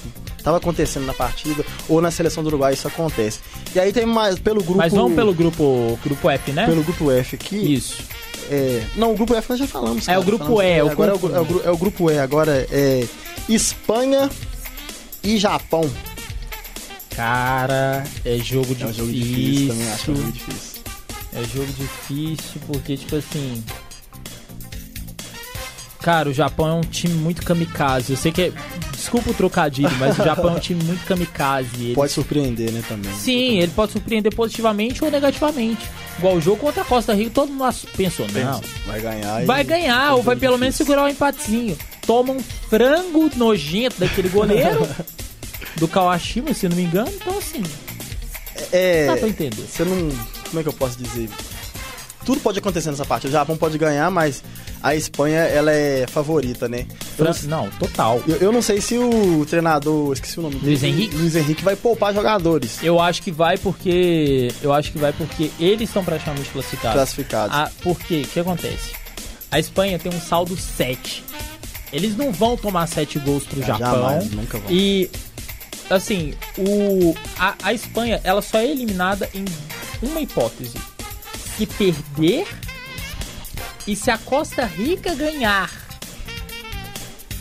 Tava 0.48 0.56
acontecendo 0.56 1.04
na 1.04 1.12
partida, 1.12 1.62
ou 1.90 2.00
na 2.00 2.10
seleção 2.10 2.42
do 2.42 2.46
Uruguai 2.46 2.72
isso 2.72 2.88
acontece. 2.88 3.38
E 3.74 3.78
aí 3.78 3.92
tem 3.92 4.06
mais 4.06 4.38
pelo 4.38 4.62
grupo. 4.62 4.78
Mas 4.78 4.94
vamos 4.94 5.12
pelo 5.14 5.34
grupo, 5.34 5.98
grupo 6.02 6.30
F, 6.30 6.52
né? 6.52 6.64
pelo 6.64 6.82
grupo 6.82 7.10
F 7.12 7.36
aqui. 7.36 7.74
Isso. 7.74 7.98
É, 8.50 8.82
não, 8.96 9.12
o 9.12 9.14
grupo 9.14 9.34
F 9.34 9.46
nós 9.50 9.58
já 9.58 9.66
falamos. 9.66 10.08
É, 10.08 10.18
o 10.18 10.22
grupo 10.22 10.46
falamos, 10.46 10.64
E, 10.64 10.80
agora 10.90 11.10
é 11.10 11.14
o, 11.14 11.18
confundo. 11.18 11.44
gru- 11.44 11.60
é, 11.62 11.66
o, 11.66 11.68
é 11.68 11.70
o 11.70 11.76
grupo 11.76 12.10
E. 12.10 12.18
Agora 12.18 12.66
é 12.70 13.06
Espanha 13.46 14.30
e 15.22 15.36
Japão. 15.36 15.82
Cara, 17.14 18.04
é 18.24 18.38
jogo 18.38 18.74
É 18.80 18.86
um 18.86 18.90
difícil. 18.92 18.94
jogo 18.94 19.12
difícil 19.12 19.68
também, 19.68 19.92
acho 19.92 20.04
que 20.04 20.10
é 20.10 20.14
um 20.14 20.16
jogo 20.16 20.32
difícil. 20.32 20.82
É 21.34 21.44
jogo 21.44 21.72
difícil 21.76 22.60
porque, 22.66 22.96
tipo 22.96 23.16
assim. 23.16 23.64
Cara, 26.00 26.30
o 26.30 26.32
Japão 26.32 26.68
é 26.68 26.72
um 26.72 26.80
time 26.80 27.12
muito 27.14 27.44
kamikaze. 27.44 28.12
Eu 28.12 28.16
sei 28.16 28.32
que 28.32 28.42
é. 28.42 28.52
Desculpa 29.08 29.30
o 29.30 29.34
trocadilho, 29.34 29.90
mas 29.98 30.18
o 30.18 30.22
Japão 30.22 30.50
é 30.50 30.52
um 30.56 30.58
time 30.60 30.84
muito 30.84 31.02
kamikaze. 31.06 31.68
Eles- 31.80 31.94
Pode 31.94 32.12
surpreender, 32.12 32.70
né, 32.70 32.82
também. 32.86 33.10
Sim, 33.14 33.58
ele 33.58 33.72
pode 33.74 33.92
surpreender 33.92 34.34
positivamente 34.34 35.02
ou 35.02 35.10
negativamente. 35.10 35.80
Igual 36.18 36.34
o 36.34 36.40
jogo 36.42 36.58
contra 36.58 36.82
a 36.82 36.84
Costa 36.84 37.14
Rica, 37.14 37.30
todo 37.30 37.50
mundo 37.50 37.74
pensou, 37.96 38.26
não. 38.30 38.60
Vai 38.86 39.00
ganhar. 39.00 39.44
Vai 39.46 39.64
ganhar, 39.64 40.08
é 40.08 40.12
um 40.12 40.16
ou 40.16 40.22
vai 40.22 40.36
pelo 40.36 40.58
menos 40.58 40.74
difícil. 40.74 40.86
segurar 40.94 41.06
o 41.06 41.08
empatezinho. 41.08 41.78
Toma 42.06 42.34
um 42.34 42.40
frango 42.40 43.30
nojento 43.36 43.98
daquele 43.98 44.28
goleiro. 44.28 44.86
do 45.76 45.88
Kawashima, 45.88 46.52
se 46.52 46.68
não 46.68 46.76
me 46.76 46.82
engano. 46.82 47.10
Então, 47.14 47.38
assim, 47.38 47.62
É, 48.72 49.06
dá 49.06 49.16
pra 49.16 49.28
entender. 49.28 49.62
você 49.62 49.84
não. 49.84 50.10
Como 50.48 50.60
é 50.60 50.62
que 50.62 50.68
eu 50.68 50.72
posso 50.74 50.98
dizer? 50.98 51.30
Tudo 52.26 52.40
pode 52.40 52.58
acontecer 52.58 52.90
nessa 52.90 53.06
parte. 53.06 53.26
O 53.26 53.30
Japão 53.30 53.56
pode 53.56 53.78
ganhar, 53.78 54.10
mas 54.10 54.42
a 54.82 54.94
Espanha, 54.94 55.40
ela 55.40 55.72
é 55.72 56.06
favorita, 56.06 56.68
né? 56.68 56.86
Eu 57.18 57.26
não, 57.44 57.68
total. 57.70 58.22
eu, 58.28 58.36
eu 58.36 58.52
não 58.52 58.62
sei 58.62 58.80
se 58.80 58.96
o 58.96 59.44
treinador, 59.44 60.12
esqueci 60.12 60.38
o 60.38 60.42
nome 60.42 60.56
Luiz 60.62 60.82
Henrique? 60.82 61.16
Luiz 61.16 61.34
Henrique 61.34 61.64
vai 61.64 61.74
poupar 61.74 62.14
jogadores 62.14 62.78
Eu 62.82 63.00
acho 63.00 63.22
que 63.22 63.30
vai 63.32 63.58
porque. 63.58 64.52
Eu 64.62 64.72
acho 64.72 64.92
que 64.92 64.98
vai 64.98 65.12
porque 65.12 65.50
eles 65.58 65.88
estão 65.88 66.04
praticamente 66.04 66.48
classificados. 66.50 66.94
classificados. 66.96 67.56
Ah, 67.56 67.70
por 67.82 67.98
quê? 67.98 68.22
O 68.24 68.28
que 68.28 68.40
acontece? 68.40 68.92
A 69.50 69.58
Espanha 69.58 69.98
tem 69.98 70.12
um 70.12 70.20
saldo 70.20 70.56
7. 70.56 71.24
Eles 71.92 72.16
não 72.16 72.30
vão 72.32 72.56
tomar 72.56 72.86
7 72.86 73.18
gols 73.20 73.44
pro 73.44 73.62
Ah, 73.62 73.66
Japão. 73.66 73.92
jamais, 74.02 74.30
nunca 74.30 74.58
vão. 74.58 74.70
E 74.70 75.10
assim, 75.90 76.34
o 76.58 77.14
a, 77.38 77.54
a 77.62 77.72
Espanha, 77.72 78.20
ela 78.24 78.42
só 78.42 78.58
é 78.58 78.66
eliminada 78.70 79.28
em 79.34 79.44
uma 80.02 80.20
hipótese. 80.20 80.74
Se 81.56 81.66
perder 81.66 82.46
e 83.88 83.96
se 83.96 84.10
a 84.10 84.18
Costa 84.18 84.64
Rica 84.64 85.14
ganhar. 85.14 85.68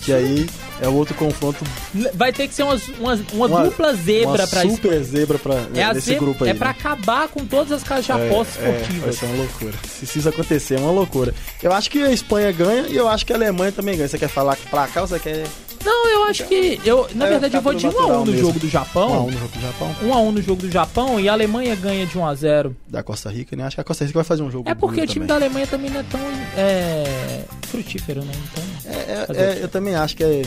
Que 0.01 0.13
aí 0.13 0.47
é 0.81 0.87
o 0.87 0.93
outro 0.93 1.13
confronto. 1.15 1.65
Vai 2.13 2.31
ter 2.31 2.47
que 2.47 2.53
ser 2.53 2.63
umas- 2.63 2.87
umas- 2.97 3.19
uma, 3.33 3.47
Uma- 3.47 3.63
dupla 3.65 3.93
zebra 3.93 4.29
uma 4.29 4.47
pra 4.47 4.61
super 4.61 5.03
zebra 5.03 5.37
pra, 5.37 5.55
É, 5.75 5.83
a 5.83 5.93
nesse 5.93 6.05
zebra- 6.07 6.21
grupo 6.21 6.43
aí. 6.45 6.51
é 6.51 6.53
pra 6.53 6.69
né? 6.69 6.75
acabar 6.79 7.27
com 7.27 7.45
todas 7.45 7.73
as 7.73 7.83
casas 7.83 8.05
de 8.05 8.11
É, 8.13 8.15
apostas 8.15 8.57
é, 8.57 8.61
vai 8.71 8.71
esportivas. 8.81 9.15
ser 9.17 9.25
uma 9.25 9.35
loucura. 9.37 9.73
Se 9.83 10.19
isso 10.19 10.29
acontecer, 10.29 10.75
é 10.75 10.79
uma 10.79 10.91
loucura. 10.91 11.33
Eu 11.61 11.73
acho 11.73 11.91
que 11.91 12.01
a 12.01 12.11
Espanha 12.11 12.51
ganha 12.53 12.87
e 12.87 12.95
eu 12.95 13.09
acho 13.09 13.25
que 13.25 13.33
a 13.33 13.35
Alemanha 13.35 13.71
também 13.73 13.97
ganha. 13.97 14.07
Você 14.07 14.17
quer 14.17 14.29
falar 14.29 14.55
pra 14.69 14.87
cá 14.87 15.01
ou 15.01 15.07
você 15.07 15.19
quer 15.19 15.43
Não, 15.87 16.07
eu 16.09 16.23
acho 16.25 16.45
que. 16.45 16.81
Eu, 16.83 17.07
na 17.15 17.25
É, 17.25 17.29
verdade, 17.29 17.55
eu 17.55 17.61
ficar 17.61 17.71
vou 17.71 17.73
de 17.73 17.87
1 17.87 17.89
a 17.89 17.91
1 17.91 17.95
natural 17.97 18.19
no 18.25 18.31
mesmo. 18.31 18.47
jogo 18.47 18.59
do 18.59 18.65
1 18.65 18.67
a 18.67 18.71
Japão. 18.71 19.25
1 19.27 19.31
no 19.31 19.37
jogo 19.39 19.51
do 19.53 19.61
Japão? 19.61 19.95
1 20.03 20.13
a 20.13 20.17
1 20.21 20.31
no 20.31 20.41
jogo 20.41 20.61
do 20.61 20.71
Japão 20.71 21.19
e 21.19 21.29
a 21.29 21.33
Alemanha 21.33 21.75
ganha 21.75 22.05
de 22.05 22.17
1 22.17 22.25
a 22.25 22.35
0 22.35 22.75
Da 22.87 23.01
Costa 23.03 23.29
Rica, 23.29 23.55
né? 23.55 23.63
Acho 23.63 23.77
que 23.77 23.81
a 23.81 23.83
Costa 23.83 24.03
Rica 24.05 24.17
vai 24.19 24.23
fazer 24.25 24.43
um 24.43 24.51
jogo 24.51 24.69
É 24.69 24.75
porque 24.75 25.01
o 25.01 25.07
time 25.07 25.25
também. 25.25 25.27
da 25.27 25.35
Alemanha 25.35 25.67
também 25.67 25.89
não 25.89 25.99
é 25.99 26.03
tão 26.03 26.19
é, 26.57 27.43
frutífero, 27.67 28.21
né? 28.23 28.31
Então, 28.51 28.63
É, 28.91 28.93
é, 28.93 29.59
é, 29.59 29.63
eu 29.63 29.67
também 29.69 29.95
acho 29.95 30.15
que 30.15 30.23
é. 30.23 30.41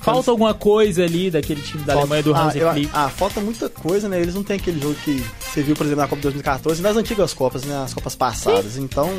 falta 0.00 0.30
alguma 0.30 0.54
coisa 0.54 1.02
ali 1.04 1.30
daquele 1.30 1.60
time 1.60 1.82
da 1.84 1.94
Alemanha 1.94 2.22
do 2.22 2.34
ah, 2.34 2.44
Hansi 2.46 2.58
eu- 2.58 2.72
Flick. 2.72 2.90
ah, 2.94 3.08
falta 3.08 3.40
muita 3.40 3.68
coisa, 3.68 4.08
né? 4.08 4.20
Eles 4.20 4.34
não 4.34 4.42
têm 4.42 4.56
aquele 4.56 4.80
jogo 4.80 4.94
que 5.04 5.22
você 5.40 5.62
viu, 5.62 5.74
por 5.76 5.84
exemplo, 5.84 6.02
na 6.02 6.08
Copa 6.08 6.16
de 6.20 6.22
2014 6.22 6.80
e 6.80 6.82
nas 6.82 6.96
antigas 6.96 7.34
Copas, 7.34 7.64
né? 7.64 7.82
As 7.84 7.92
Copas 7.92 8.14
passadas. 8.14 8.76
Então, 8.76 9.10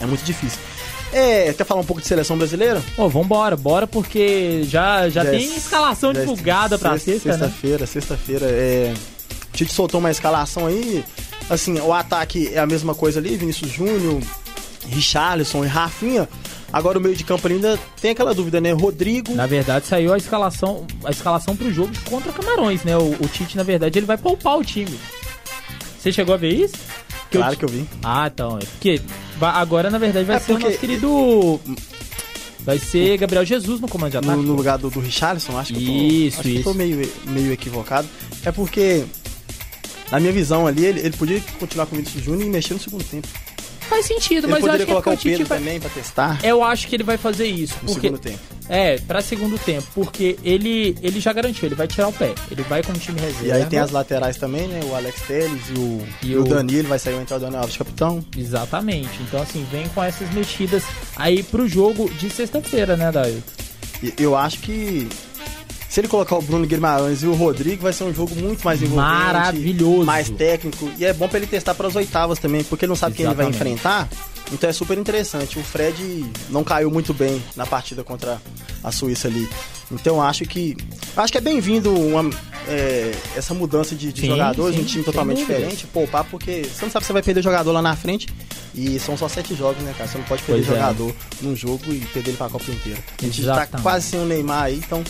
é 0.00 0.06
muito 0.06 0.24
difícil. 0.24 0.58
É, 1.14 1.52
quer 1.52 1.64
falar 1.64 1.80
um 1.80 1.84
pouco 1.84 2.02
de 2.02 2.08
seleção 2.08 2.36
brasileira? 2.36 2.82
Pô, 2.96 3.08
vambora, 3.08 3.56
bora, 3.56 3.86
porque 3.86 4.62
já, 4.64 5.08
já, 5.08 5.22
Já 5.24 5.30
é- 5.32 5.38
tem 5.38 5.56
escalação 5.56 6.12
já 6.12 6.20
é 6.20 6.22
divulgada 6.22 6.78
pra 6.78 6.98
sexta, 6.98 7.28
né? 7.30 7.38
Sexta-feira, 7.38 7.86
sexta-feira. 7.86 8.46
É... 8.46 8.92
O 9.52 9.56
Tite 9.56 9.72
soltou 9.72 10.00
uma 10.00 10.10
escalação 10.10 10.66
aí. 10.66 11.04
Assim, 11.48 11.78
o 11.78 11.92
ataque 11.92 12.50
é 12.52 12.58
a 12.58 12.66
mesma 12.66 12.94
coisa 12.94 13.20
ali, 13.20 13.36
Vinícius 13.36 13.70
Júnior, 13.70 14.20
Richarlison 14.88 15.64
e 15.64 15.68
Rafinha. 15.68 16.28
Agora 16.72 16.98
o 16.98 17.00
meio 17.00 17.14
de 17.14 17.22
campo 17.22 17.46
ainda 17.46 17.78
tem 18.00 18.10
aquela 18.10 18.34
dúvida, 18.34 18.60
né? 18.60 18.72
Rodrigo. 18.72 19.32
Na 19.34 19.46
verdade, 19.46 19.86
saiu 19.86 20.12
a 20.12 20.16
escalação, 20.16 20.84
a 21.04 21.10
escalação 21.10 21.54
pro 21.54 21.72
jogo 21.72 21.92
contra 22.10 22.32
Camarões, 22.32 22.82
né? 22.82 22.96
O, 22.96 23.12
o 23.12 23.28
Tite, 23.28 23.56
na 23.56 23.62
verdade, 23.62 23.96
ele 23.96 24.06
vai 24.06 24.18
poupar 24.18 24.58
o 24.58 24.64
time. 24.64 24.98
Você 26.00 26.10
chegou 26.10 26.34
a 26.34 26.38
ver 26.38 26.52
isso? 26.52 26.74
Que 27.30 27.38
Claro 27.38 27.52
Ti- 27.52 27.58
que 27.60 27.64
eu 27.64 27.68
vi. 27.68 27.88
Ah, 28.02 28.28
então. 28.32 28.58
É 28.58 28.64
porque 28.64 29.00
agora, 29.40 29.90
na 29.90 29.98
verdade, 29.98 30.24
vai 30.24 30.36
É 30.36 30.38
ser 30.40 30.52
o 30.52 30.54
porque- 30.54 30.66
nosso 30.68 30.78
querido. 30.80 31.60
Vai 32.60 32.78
ser 32.78 33.18
Gabriel 33.18 33.44
Jesus 33.44 33.78
no 33.80 33.86
comando 33.88 34.12
de 34.12 34.16
ataque. 34.16 34.36
No, 34.36 34.42
no 34.42 34.54
lugar 34.54 34.78
do, 34.78 34.88
do 34.88 34.98
Richarlison, 35.00 35.58
acho 35.58 35.74
que 35.74 35.80
eu 35.82 35.86
tô, 35.86 35.92
Isso, 35.92 36.38
eu 36.48 36.62
tô 36.62 36.70
isso. 36.70 36.74
meio, 36.74 37.12
meio 37.26 37.52
equivocado. 37.52 38.08
É 38.42 38.50
porque, 38.50 39.04
na 40.10 40.18
minha 40.18 40.32
visão 40.32 40.66
ali, 40.66 40.84
ele, 40.86 41.00
ele 41.00 41.14
podia 41.16 41.42
continuar 41.60 41.84
com 41.86 41.94
o 41.94 41.98
Vinícius 41.98 42.24
Júnior 42.24 42.46
e 42.46 42.50
mexer 42.50 42.72
no 42.72 42.80
segundo 42.80 43.04
tempo. 43.04 43.28
Faz 43.88 44.06
sentido, 44.06 44.46
Ele 44.46 44.52
mas 44.52 44.64
eu 44.64 44.72
acho 44.72 44.78
que 44.78 44.82
é 44.82 44.86
colocar 44.86 45.10
o 45.12 45.18
Pedro 45.18 45.46
vai... 45.46 45.58
também 45.58 45.80
pra 45.80 45.90
testar 45.90 46.38
Eu 46.42 46.64
acho 46.64 46.88
que 46.88 46.96
ele 46.96 47.02
vai 47.02 47.16
fazer 47.16 47.46
isso. 47.46 47.74
no 47.82 47.92
Porque... 47.92 48.00
segundo 48.00 48.18
tempo. 48.18 48.40
É, 48.68 48.98
pra 48.98 49.20
segundo 49.20 49.58
tempo. 49.58 49.86
Porque 49.94 50.38
ele, 50.42 50.96
ele 51.02 51.20
já 51.20 51.32
garantiu, 51.32 51.66
ele 51.66 51.74
vai 51.74 51.86
tirar 51.86 52.08
o 52.08 52.12
pé. 52.12 52.34
Ele 52.50 52.62
vai 52.62 52.82
com 52.82 52.92
o 52.92 52.98
time 52.98 53.20
reserva. 53.20 53.46
E 53.46 53.52
aí 53.52 53.66
tem 53.66 53.78
as 53.78 53.90
laterais 53.90 54.36
também, 54.36 54.66
né? 54.66 54.80
O 54.84 54.94
Alex 54.94 55.20
Telles 55.22 55.62
e 55.70 55.78
o, 55.78 56.06
E 56.22 56.30
e 56.32 56.36
o 56.36 56.44
Danilo, 56.44 56.88
vai 56.88 56.98
sair 56.98 57.14
o 57.14 57.20
entrar 57.20 57.36
o 57.36 57.40
Daniel 57.40 57.60
Alves, 57.60 57.76
capitão. 57.76 58.24
Exatamente. 58.36 59.22
Então, 59.22 59.42
assim, 59.42 59.66
vem 59.70 59.86
com 59.88 60.02
essas 60.02 60.32
mexidas 60.32 60.82
aí 61.16 61.42
pro 61.42 61.68
jogo 61.68 62.08
de 62.10 62.30
sexta-feira, 62.30 62.96
né? 62.96 63.10
E 64.02 64.14
eu 64.18 64.36
acho 64.36 64.60
que 64.60 65.08
se 65.94 66.00
ele 66.00 66.08
colocar 66.08 66.34
o 66.34 66.42
Bruno 66.42 66.66
Guimarães 66.66 67.22
e 67.22 67.26
o 67.28 67.34
Rodrigo, 67.34 67.84
vai 67.84 67.92
ser 67.92 68.02
um 68.02 68.12
jogo 68.12 68.34
muito 68.34 68.64
mais 68.64 68.82
envolvente. 68.82 69.06
Maravilhoso. 69.06 70.02
Mais 70.04 70.28
técnico. 70.28 70.90
E 70.98 71.04
é 71.04 71.12
bom 71.12 71.28
pra 71.28 71.38
ele 71.38 71.46
testar 71.46 71.72
para 71.72 71.86
as 71.86 71.94
oitavas 71.94 72.40
também, 72.40 72.64
porque 72.64 72.84
ele 72.84 72.88
não 72.90 72.96
sabe 72.96 73.14
quem 73.14 73.24
ele 73.24 73.32
vai 73.32 73.46
Exatamente. 73.46 73.74
enfrentar. 73.78 74.08
Então 74.52 74.68
é 74.68 74.72
super 74.72 74.98
interessante. 74.98 75.56
O 75.56 75.62
Fred 75.62 76.26
não 76.50 76.64
caiu 76.64 76.90
muito 76.90 77.14
bem 77.14 77.40
na 77.54 77.64
partida 77.64 78.02
contra 78.02 78.42
a 78.82 78.90
Suíça 78.90 79.28
ali. 79.28 79.48
Então 79.92 80.20
acho 80.20 80.44
que. 80.46 80.76
acho 81.16 81.30
que 81.30 81.38
é 81.38 81.40
bem-vindo 81.40 81.94
é, 82.66 83.12
essa 83.36 83.54
mudança 83.54 83.94
de, 83.94 84.12
de 84.12 84.22
Sim, 84.22 84.26
jogadores, 84.30 84.74
sim, 84.74 84.82
um 84.82 84.84
time 84.84 85.04
totalmente 85.04 85.38
diferente, 85.38 85.86
poupar, 85.86 86.24
porque 86.24 86.64
você 86.64 86.86
não 86.86 86.90
sabe 86.90 87.04
se 87.04 87.06
você 87.06 87.12
vai 87.12 87.22
perder 87.22 87.40
jogador 87.40 87.70
lá 87.70 87.80
na 87.80 87.94
frente. 87.94 88.26
E 88.74 88.98
são 88.98 89.16
só 89.16 89.28
sete 89.28 89.54
jogos, 89.54 89.80
né, 89.84 89.94
cara? 89.96 90.10
Você 90.10 90.18
não 90.18 90.24
pode 90.24 90.42
perder 90.42 90.64
Pois 90.64 90.76
é. 90.76 90.80
jogador 90.80 91.14
num 91.40 91.54
jogo 91.54 91.92
e 91.92 92.00
perder 92.06 92.30
ele 92.30 92.36
pra 92.36 92.48
Copa 92.48 92.68
inteira. 92.68 92.98
A 93.22 93.24
gente 93.24 93.40
já 93.40 93.54
tá 93.54 93.60
Exatamente. 93.62 93.82
quase 93.84 94.06
sem 94.08 94.18
o 94.20 94.24
Neymar 94.24 94.64
aí, 94.64 94.78
então 94.78 95.04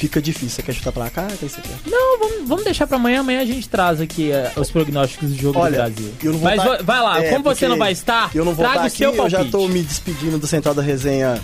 fica 0.00 0.20
difícil. 0.20 0.48
Você 0.56 0.62
quer 0.62 0.72
chutar 0.74 0.92
pra 0.92 1.10
cá? 1.10 1.28
O 1.32 1.36
que 1.36 1.48
você 1.48 1.60
quer? 1.60 1.76
Não, 1.90 2.18
vamos, 2.18 2.48
vamos 2.48 2.64
deixar 2.64 2.86
pra 2.86 2.96
amanhã. 2.96 3.20
Amanhã 3.20 3.40
a 3.42 3.44
gente 3.44 3.68
traz 3.68 4.00
aqui 4.00 4.32
eh, 4.32 4.50
os 4.56 4.70
prognósticos 4.70 5.28
do 5.30 5.36
jogo 5.36 5.58
Olha, 5.58 5.70
do 5.70 5.76
Brasil. 5.76 6.14
eu 6.22 6.32
não 6.32 6.38
vou 6.38 6.48
Mas 6.50 6.56
tá- 6.62 6.68
vai- 6.68 6.82
vai 6.82 7.00
lá, 7.02 7.22
É, 7.24 7.30
como 7.30 7.44
você 7.44 7.68
não 7.68 7.76
vai 7.78 7.92
estar, 7.92 8.30
Eu 8.34 8.44
não 8.44 8.54
vou 8.54 8.64
traga 8.64 8.74
estar 8.74 8.84
o 8.84 8.86
aqui, 8.86 8.96
seu 8.96 9.10
eu 9.10 9.16
palpite. 9.16 9.36
já 9.44 9.50
tô 9.50 9.68
me 9.68 9.82
despedindo 9.82 10.38
do 10.38 10.46
Central 10.46 10.74
da 10.74 10.82
Resenha 10.82 11.40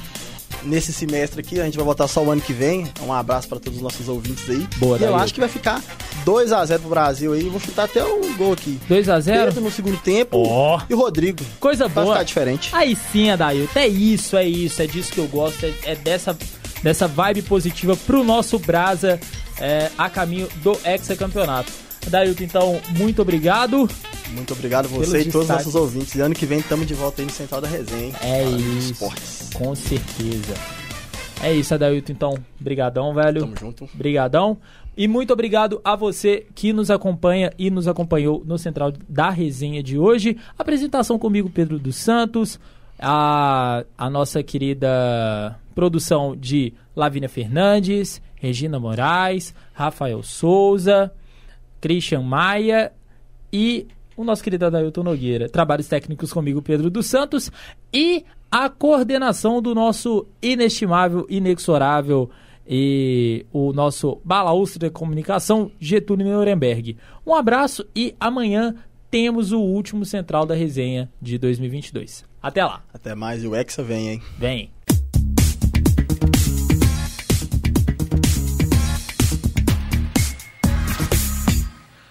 nesse 0.62 0.92
semestre 0.92 1.40
aqui. 1.40 1.60
A 1.60 1.64
gente 1.64 1.76
vai 1.76 1.84
voltar 1.84 2.08
só 2.08 2.22
o 2.24 2.30
ano 2.30 2.40
que 2.40 2.52
vem. 2.52 2.90
Um 3.06 3.12
abraço 3.12 3.46
pra 3.48 3.58
todos 3.60 3.76
os 3.76 3.82
nossos 3.82 4.08
ouvintes 4.08 4.48
aí. 4.48 4.66
Boa, 4.76 4.98
e 4.98 5.02
eu 5.04 5.14
acho 5.14 5.32
que 5.34 5.40
vai 5.40 5.48
ficar 5.48 5.80
2x0 6.24 6.80
pro 6.80 6.88
Brasil 6.88 7.32
aí. 7.34 7.48
Vou 7.48 7.60
chutar 7.60 7.84
até 7.84 8.02
o 8.02 8.34
gol 8.36 8.52
aqui. 8.54 8.78
2x0? 8.88 9.24
Pedro 9.46 9.60
no 9.60 9.70
segundo 9.70 9.96
tempo 9.98 10.42
Ó. 10.48 10.80
e 10.88 10.94
o 10.94 10.96
Rodrigo. 10.98 11.44
Coisa 11.60 11.86
Vai 11.88 12.04
boa. 12.04 12.16
ficar 12.16 12.24
diferente. 12.24 12.70
Aí 12.72 12.96
sim, 13.12 13.30
Adailton. 13.30 13.78
É 13.78 13.86
isso, 13.86 14.36
é 14.36 14.46
isso. 14.48 14.80
É 14.82 14.86
disso 14.86 15.12
que 15.12 15.18
eu 15.18 15.26
gosto. 15.28 15.64
É, 15.66 15.72
é 15.84 15.94
dessa, 15.94 16.36
dessa 16.86 17.08
vibe 17.08 17.42
positiva 17.42 17.96
pro 17.96 18.22
nosso 18.22 18.60
Brasa 18.60 19.18
é, 19.60 19.90
a 19.98 20.08
caminho 20.08 20.48
do 20.62 20.78
hexacampeonato. 20.84 21.72
Adailton, 22.06 22.44
então, 22.44 22.80
muito 22.96 23.20
obrigado. 23.20 23.90
Muito 24.30 24.52
obrigado 24.52 24.86
você 24.86 25.22
e 25.22 25.24
todos 25.24 25.48
os 25.50 25.56
nossos 25.56 25.74
ouvintes. 25.74 26.14
E 26.14 26.20
ano 26.20 26.32
que 26.32 26.46
vem 26.46 26.60
estamos 26.60 26.86
de 26.86 26.94
volta 26.94 27.20
aí 27.22 27.26
no 27.26 27.32
Central 27.32 27.60
da 27.60 27.66
Resenha. 27.66 28.04
hein? 28.04 28.14
É 28.22 28.44
isso. 28.44 28.92
Esportes. 28.92 29.50
Com 29.52 29.74
certeza. 29.74 30.54
É 31.42 31.52
isso, 31.52 31.74
Adailton, 31.74 32.12
então. 32.12 32.38
Brigadão, 32.60 33.12
velho. 33.12 33.40
Tamo 33.40 33.56
junto. 33.58 33.88
Brigadão. 33.92 34.56
E 34.96 35.08
muito 35.08 35.32
obrigado 35.32 35.80
a 35.84 35.96
você 35.96 36.46
que 36.54 36.72
nos 36.72 36.88
acompanha 36.88 37.52
e 37.58 37.68
nos 37.68 37.88
acompanhou 37.88 38.44
no 38.46 38.56
Central 38.56 38.92
da 39.08 39.28
Resenha 39.28 39.82
de 39.82 39.98
hoje. 39.98 40.36
Apresentação 40.56 41.18
comigo, 41.18 41.50
Pedro 41.50 41.80
dos 41.80 41.96
Santos. 41.96 42.60
A, 42.98 43.84
a 43.96 44.10
nossa 44.10 44.42
querida 44.42 45.58
produção 45.74 46.34
de 46.36 46.72
Lavínia 46.94 47.28
Fernandes, 47.28 48.22
Regina 48.34 48.78
Moraes, 48.78 49.54
Rafael 49.72 50.22
Souza, 50.22 51.12
Christian 51.80 52.22
Maia 52.22 52.92
e 53.52 53.86
o 54.16 54.24
nosso 54.24 54.42
querido 54.42 54.66
Adailton 54.66 55.02
Nogueira. 55.02 55.48
Trabalhos 55.48 55.88
técnicos 55.88 56.32
comigo, 56.32 56.62
Pedro 56.62 56.88
dos 56.88 57.06
Santos. 57.06 57.50
E 57.92 58.24
a 58.50 58.68
coordenação 58.68 59.60
do 59.60 59.74
nosso 59.74 60.26
inestimável, 60.40 61.26
inexorável 61.28 62.30
e 62.66 63.44
o 63.52 63.72
nosso 63.72 64.20
balaústre 64.24 64.80
de 64.80 64.90
comunicação, 64.90 65.70
Getúlio 65.78 66.26
Nuremberg. 66.26 66.96
Um 67.26 67.34
abraço 67.34 67.86
e 67.94 68.14
amanhã 68.18 68.74
temos 69.10 69.52
o 69.52 69.60
último 69.60 70.04
Central 70.04 70.46
da 70.46 70.54
Resenha 70.54 71.10
de 71.20 71.38
2022. 71.38 72.24
Até 72.42 72.64
lá. 72.64 72.84
Até 72.92 73.14
mais 73.14 73.42
e 73.42 73.46
o 73.46 73.54
Hexa 73.54 73.82
vem, 73.82 74.08
hein? 74.08 74.22
Vem. 74.38 74.70